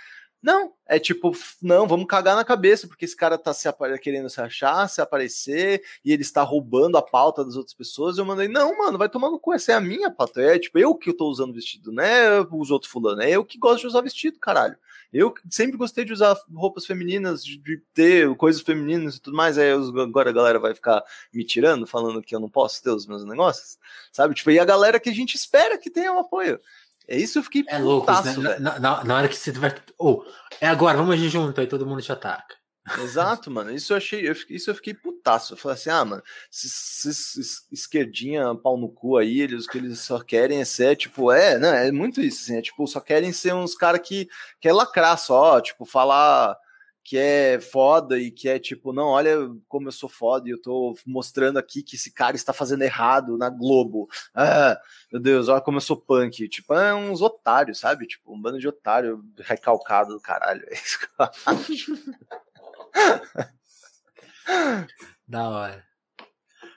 [0.43, 3.69] Não, é tipo, não, vamos cagar na cabeça, porque esse cara tá se
[4.01, 8.17] querendo se achar, se aparecer, e ele está roubando a pauta das outras pessoas.
[8.17, 10.41] Eu mandei, não, mano, vai tomar no cu, essa é a minha pauta.
[10.41, 12.41] É tipo, eu que tô usando vestido, né?
[12.51, 14.79] Os outros fulano, é eu que gosto de usar vestido, caralho.
[15.13, 19.59] Eu sempre gostei de usar roupas femininas, de, ter coisas femininas e tudo mais.
[19.59, 21.03] Aí eu, agora a galera vai ficar
[21.33, 23.79] me tirando, falando que eu não posso ter os meus negócios,
[24.13, 24.35] sabe?
[24.35, 26.61] Tipo, e a galera que a gente espera que tenha um apoio.
[27.09, 28.57] É isso eu fiquei É louco, putaço, né?
[28.61, 29.75] na, na, na, hora que você vai.
[29.99, 30.31] Ou, oh,
[30.61, 32.60] é agora, vamos agir junto, aí todo mundo te ataca.
[32.99, 33.71] Exato, mano.
[33.71, 35.53] Isso eu achei, eu, isso eu fiquei putaço.
[35.53, 40.21] Eu falei assim, ah, mano, esses esquerdinha, pau no cu aí, eles que eles só
[40.21, 43.55] querem é ser, tipo, é, não, é muito isso, assim, é tipo, só querem ser
[43.55, 44.29] uns caras que
[44.61, 46.57] quer lacrar só, tipo, falar
[47.03, 49.37] que é foda e que é tipo, não, olha
[49.69, 53.37] como eu sou foda e eu tô mostrando aqui que esse cara está fazendo errado
[53.39, 54.07] na Globo.
[54.35, 54.79] Ah,
[55.11, 56.49] meu Deus, olha como eu sou punk.
[56.49, 58.07] Tipo, é uns otários, sabe?
[58.07, 60.63] Tipo, um bando de otário recalcado do caralho.
[60.69, 61.95] É isso que eu acho.
[65.27, 65.85] da hora.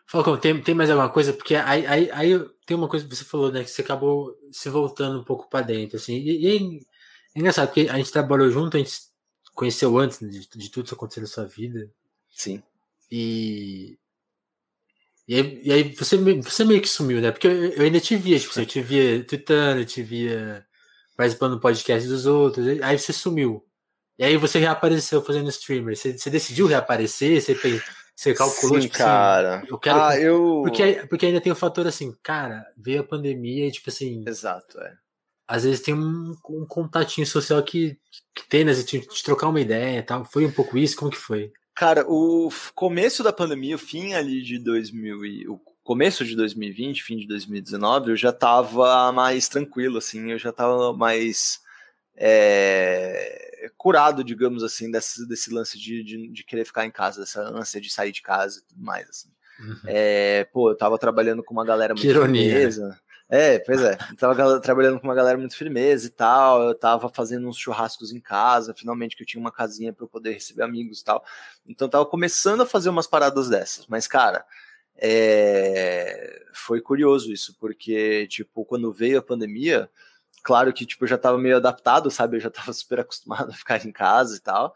[0.05, 1.33] Falcão, tem, tem mais alguma coisa?
[1.33, 3.63] Porque aí, aí, aí tem uma coisa que você falou, né?
[3.63, 6.15] Que você acabou se voltando um pouco para dentro, assim.
[6.15, 6.81] E, e
[7.35, 8.93] é engraçado, porque a gente trabalhou junto, a gente
[9.55, 11.89] conheceu antes né, de, de tudo isso acontecer na sua vida.
[12.29, 12.61] Sim.
[13.11, 13.97] E.
[15.27, 17.31] E aí, e aí você, você meio que sumiu, né?
[17.31, 20.65] Porque eu, eu ainda te via, tipo, eu te via tweetando, eu te via
[21.15, 23.65] participando do podcast dos outros, aí você sumiu.
[24.17, 25.95] E aí você reapareceu fazendo streamer.
[25.95, 27.41] Você, você decidiu reaparecer?
[27.41, 27.55] Você,
[28.15, 29.57] você calculou, Sim, tipo assim, cara.
[29.57, 30.01] Assim, eu quero.
[30.01, 30.61] Ah, eu...
[30.63, 34.23] Porque, porque ainda tem o fator assim, cara, veio a pandemia e, tipo assim.
[34.27, 34.93] Exato, é.
[35.47, 37.97] Às vezes tem um, um contatinho social que,
[38.33, 38.73] que tem, né?
[38.73, 40.23] De, de trocar uma ideia e tal.
[40.25, 40.95] Foi um pouco isso?
[40.95, 41.51] Como que foi?
[41.75, 47.03] Cara, o começo da pandemia, o fim ali de 2000 e o começo de 2020,
[47.03, 51.62] fim de 2019, eu já tava mais tranquilo, assim, eu já tava mais
[52.15, 57.41] é, curado, digamos assim, desse, desse lance de, de, de, querer ficar em casa, dessa
[57.41, 59.29] ânsia de sair de casa e tudo mais, assim.
[59.59, 59.77] Uhum.
[59.85, 62.99] É, pô, eu tava trabalhando com uma galera muito firmeza.
[63.29, 63.97] É, pois é.
[64.11, 66.61] Eu tava trabalhando com uma galera muito firmeza e tal.
[66.61, 70.09] Eu tava fazendo uns churrascos em casa, finalmente que eu tinha uma casinha para eu
[70.09, 71.23] poder receber amigos e tal.
[71.67, 73.87] Então tava começando a fazer umas paradas dessas.
[73.87, 74.45] Mas, cara,
[74.97, 76.43] é...
[76.53, 79.89] foi curioso isso, porque, tipo, quando veio a pandemia,
[80.43, 82.37] claro que tipo, eu já estava meio adaptado, sabe?
[82.37, 84.75] Eu já estava super acostumado a ficar em casa e tal.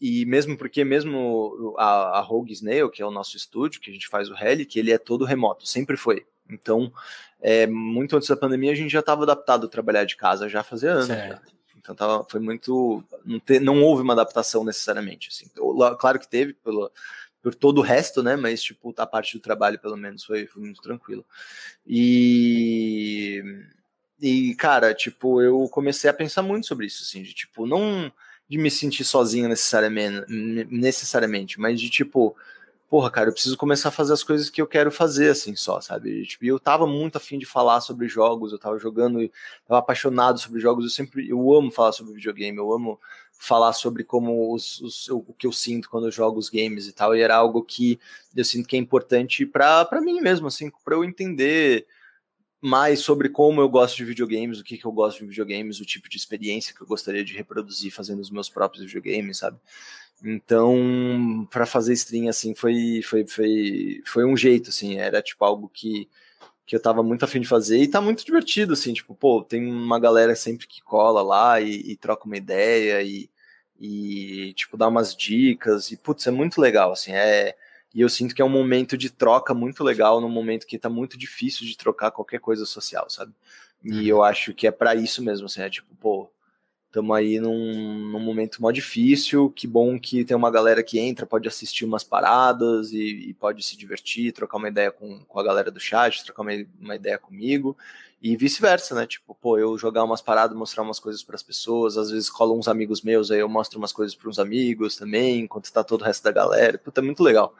[0.00, 3.92] E mesmo porque mesmo a, a Rogue Snail, que é o nosso estúdio, que a
[3.92, 6.26] gente faz o Relic, ele é todo remoto, sempre foi.
[6.50, 6.92] Então,
[7.40, 10.62] é, muito antes da pandemia, a gente já estava adaptado a trabalhar de casa já
[10.62, 11.06] fazia anos.
[11.06, 11.40] Já.
[11.78, 13.04] Então tava, foi muito.
[13.24, 15.28] Não, te, não houve uma adaptação necessariamente.
[15.28, 15.50] Assim.
[15.98, 16.90] Claro que teve pelo,
[17.42, 18.36] por todo o resto, né?
[18.36, 21.24] Mas, tipo, a parte do trabalho, pelo menos, foi, foi muito tranquilo.
[21.86, 23.42] E.
[24.24, 28.10] E, cara, tipo, eu comecei a pensar muito sobre isso, assim, de tipo, não
[28.48, 30.24] de me sentir sozinho necessariamente,
[30.70, 32.34] necessariamente, mas de tipo,
[32.88, 35.78] porra, cara, eu preciso começar a fazer as coisas que eu quero fazer, assim, só,
[35.78, 36.22] sabe?
[36.22, 39.30] E, tipo, eu tava muito afim de falar sobre jogos, eu tava jogando,
[39.68, 42.98] tava apaixonado sobre jogos, eu sempre, eu amo falar sobre videogame, eu amo
[43.38, 46.92] falar sobre como os, os, o que eu sinto quando eu jogo os games e
[46.92, 48.00] tal, e era algo que
[48.34, 51.86] eu sinto que é importante para mim mesmo, assim, para eu entender
[52.64, 55.84] mais sobre como eu gosto de videogames, o que, que eu gosto de videogames, o
[55.84, 59.58] tipo de experiência que eu gostaria de reproduzir fazendo os meus próprios videogames, sabe?
[60.24, 65.68] Então, para fazer stream assim foi, foi, foi, foi um jeito, assim, era tipo algo
[65.68, 66.08] que,
[66.64, 69.66] que eu tava muito afim de fazer e tá muito divertido, assim, tipo, pô, tem
[69.70, 73.28] uma galera sempre que cola lá e, e troca uma ideia e,
[73.78, 77.54] e, tipo, dá umas dicas e, putz, é muito legal, assim, é.
[77.94, 80.88] E eu sinto que é um momento de troca muito legal, num momento que tá
[80.88, 83.32] muito difícil de trocar qualquer coisa social, sabe?
[83.82, 84.02] E uhum.
[84.02, 86.28] eu acho que é para isso mesmo, assim, é tipo, pô,
[86.94, 89.50] Estamos aí num, num, momento mó difícil.
[89.50, 93.64] Que bom que tem uma galera que entra, pode assistir umas paradas e, e pode
[93.64, 97.18] se divertir, trocar uma ideia com, com a galera do chat, trocar uma, uma ideia
[97.18, 97.76] comigo.
[98.24, 99.06] E vice-versa, né?
[99.06, 101.98] Tipo, pô, eu jogar umas paradas, mostrar umas coisas para as pessoas.
[101.98, 105.40] Às vezes colam uns amigos meus, aí eu mostro umas coisas para uns amigos também,
[105.40, 106.78] enquanto está todo o resto da galera.
[106.78, 107.54] Puta, é muito legal.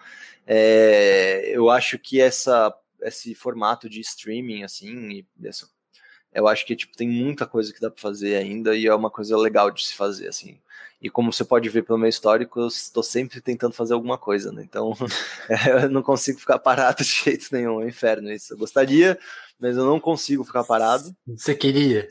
[0.47, 5.69] É, eu acho que essa, esse formato de streaming, assim, essa
[6.35, 9.09] eu acho que tipo tem muita coisa que dá para fazer ainda e é uma
[9.11, 10.59] coisa legal de se fazer assim.
[11.01, 14.51] E como você pode ver pelo meu histórico, eu estou sempre tentando fazer alguma coisa,
[14.51, 14.63] né?
[14.65, 14.95] Então,
[15.85, 18.55] eu não consigo ficar parado de jeito nenhum, é um inferno isso.
[18.55, 19.19] Eu gostaria,
[19.61, 21.15] mas eu não consigo ficar parado.
[21.27, 22.09] Você queria?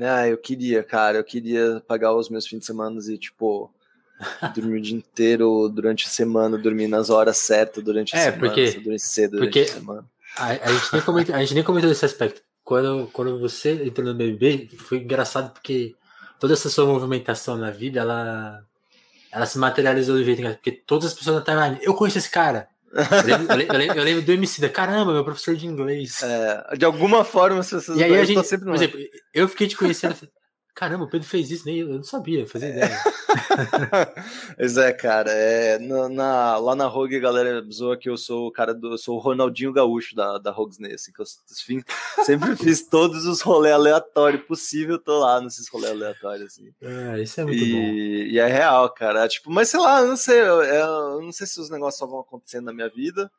[0.00, 3.72] Ah, eu queria, cara, eu queria pagar os meus fins de semana e tipo
[4.54, 8.40] dormir o dia inteiro durante a semana, dormir nas horas certas durante a é, semana,
[8.40, 10.10] porque, dormir cedo durante a semana.
[10.36, 14.06] A, a, gente nem comentou, a gente nem comentou esse aspecto quando, quando você entrou
[14.06, 15.94] no BBB, foi engraçado porque
[16.38, 18.64] toda essa sua movimentação na vida, ela,
[19.30, 20.58] ela se materializou do jeito engraçado.
[20.58, 22.68] Porque todas as pessoas na timeline, eu conheço esse cara.
[22.92, 26.22] Eu lembro, eu lembro, eu lembro do MC da caramba, meu professor de inglês.
[26.22, 27.98] É, de alguma forma, as pessoas.
[27.98, 29.00] E aí a gente, por exemplo,
[29.32, 30.16] eu fiquei te conhecendo.
[30.74, 32.98] Caramba, o Pedro fez isso, nem eu não sabia, fazia ideia.
[34.56, 35.30] pois é, cara.
[35.30, 38.92] É, na, na, lá na Rogue, a galera zoa que eu sou o cara do.
[38.92, 41.82] Eu sou o Ronaldinho Gaúcho da, da Rogues assim, que eu enfim,
[42.24, 46.72] sempre fiz todos os rolês aleatórios possível, tô lá nesses rolês aleatórios, assim.
[46.80, 47.78] É, isso é muito e, bom.
[48.32, 49.28] E é real, cara.
[49.28, 52.06] Tipo, mas sei lá, eu não sei, eu, eu não sei se os negócios só
[52.06, 53.30] vão acontecendo na minha vida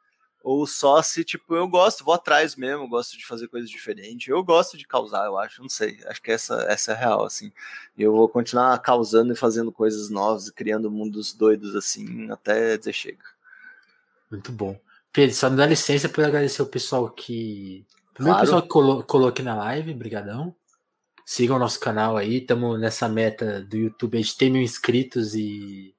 [0.44, 4.28] ou só se, tipo, eu gosto, vou atrás mesmo, gosto de fazer coisas diferentes.
[4.28, 5.98] Eu gosto de causar, eu acho, não sei.
[6.06, 7.50] Acho que essa, essa é real, assim.
[7.98, 12.92] E eu vou continuar causando e fazendo coisas novas, criando mundos doidos, assim, até dizer
[12.92, 13.24] chega.
[14.30, 14.78] Muito bom.
[15.14, 17.86] Pedro, só me dá licença para agradecer o pessoal que.
[18.14, 18.38] Primeiro claro.
[18.38, 20.54] o pessoal que colou, colou aqui na live, brigadão.
[21.26, 25.36] Sigam o nosso canal aí, estamos nessa meta do YouTube, a gente tem mil inscritos
[25.36, 25.96] e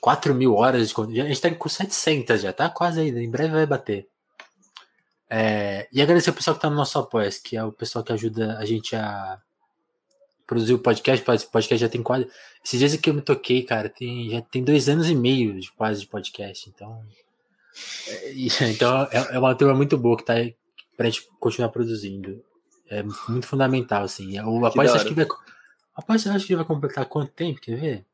[0.00, 1.22] 4 mil horas de conteúdo.
[1.22, 4.08] A gente tá com 700 já, tá quase aí, em breve vai bater.
[5.28, 8.12] É, e agradecer o pessoal que tá no nosso apoio, que é o pessoal que
[8.12, 9.40] ajuda a gente a
[10.46, 11.22] produzir o podcast.
[11.22, 12.28] O podcast já tem quase.
[12.64, 15.70] Esses dias que eu me toquei, cara, tem, já tem dois anos e meio de
[15.72, 16.68] quase de podcast.
[16.68, 17.04] Então.
[18.06, 18.32] É,
[18.70, 20.54] então é, é, uma turma muito boa que tá aí
[20.96, 22.42] pra gente continuar produzindo.
[22.88, 24.38] É muito fundamental, assim.
[24.40, 25.26] O apoio acho que vai.
[25.94, 27.60] Apoio acho que vai completar quanto tempo?
[27.60, 28.06] Quer ver?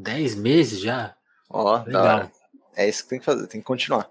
[0.00, 1.14] 10 meses já?
[1.48, 2.30] Ó, legal.
[2.74, 4.08] É isso que tem que fazer, tem que continuar.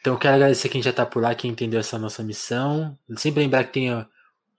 [0.00, 2.96] Então eu quero agradecer quem já tá por lá, quem entendeu essa nossa missão.
[3.16, 4.06] Sempre lembrar que tem a,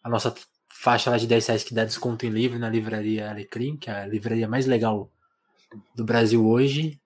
[0.03, 0.33] a nossa
[0.69, 4.03] faixa lá de 10 reais que dá desconto em livro na livraria Alecrim, que é
[4.03, 5.09] a livraria mais legal
[5.95, 6.99] do Brasil hoje.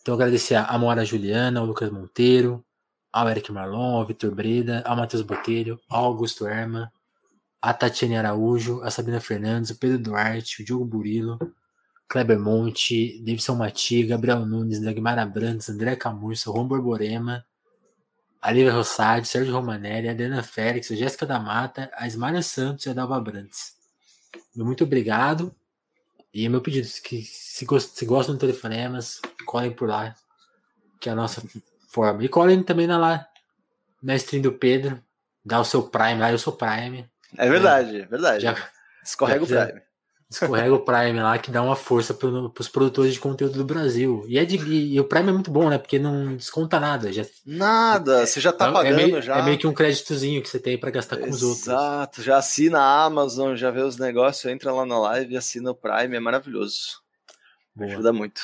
[0.00, 2.64] Então agradecer a Amora Juliana, ao Lucas Monteiro,
[3.12, 6.92] ao Eric Marlon, ao Vitor Breda, ao Matheus Botelho, ao Augusto Erma,
[7.60, 11.38] a Tatiane Araújo, a Sabina Fernandes, o Pedro Duarte, o Diogo Burilo,
[12.08, 17.44] Kleber Monte, Davidson Mati, Gabriel Nunes, Dagmar Abrantes, André Camurça, Juan Borborema,
[18.40, 23.76] Alívia Rossade, Sérgio Romanelli, Adriana Félix, Jéssica da Mata, a Santos e a Dalva Brantes.
[24.54, 25.54] Muito obrigado.
[26.34, 30.14] E meu pedido, que se, se gostam do Telefonemas, colhem por lá,
[31.00, 31.42] que é a nossa
[31.88, 32.24] forma.
[32.24, 33.28] E colhem também na lá,
[34.02, 35.02] na stream do Pedro,
[35.44, 37.08] dá o seu Prime lá, eu sou Prime.
[37.38, 38.42] É verdade, é verdade.
[38.42, 38.56] Já,
[39.04, 39.91] Escorrega já, o Prime
[40.32, 44.24] Escorrega o Prime lá que dá uma força pro, pros produtores de conteúdo do Brasil.
[44.26, 45.76] E, é de, e, e o Prime é muito bom, né?
[45.76, 47.12] Porque não desconta nada.
[47.12, 49.38] Já, nada, você já tá é, pagando é meio, já.
[49.38, 51.66] É meio que um créditozinho que você tem para gastar com Exato, os outros.
[51.66, 55.70] Exato, já assina a Amazon, já vê os negócios, entra lá na live e assina
[55.70, 57.02] o Prime, é maravilhoso.
[57.76, 57.90] Boa.
[57.90, 58.40] Ajuda muito.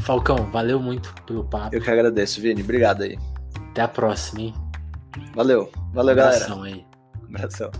[0.00, 1.76] Falcão, valeu muito pelo papo.
[1.76, 2.62] Eu que agradeço, Vini.
[2.62, 3.16] Obrigado aí.
[3.70, 4.69] Até a próxima, hein?
[5.34, 5.70] Valeu.
[5.92, 6.62] Valeu, um galera.
[6.62, 6.86] Aí.
[7.28, 7.70] Um abração.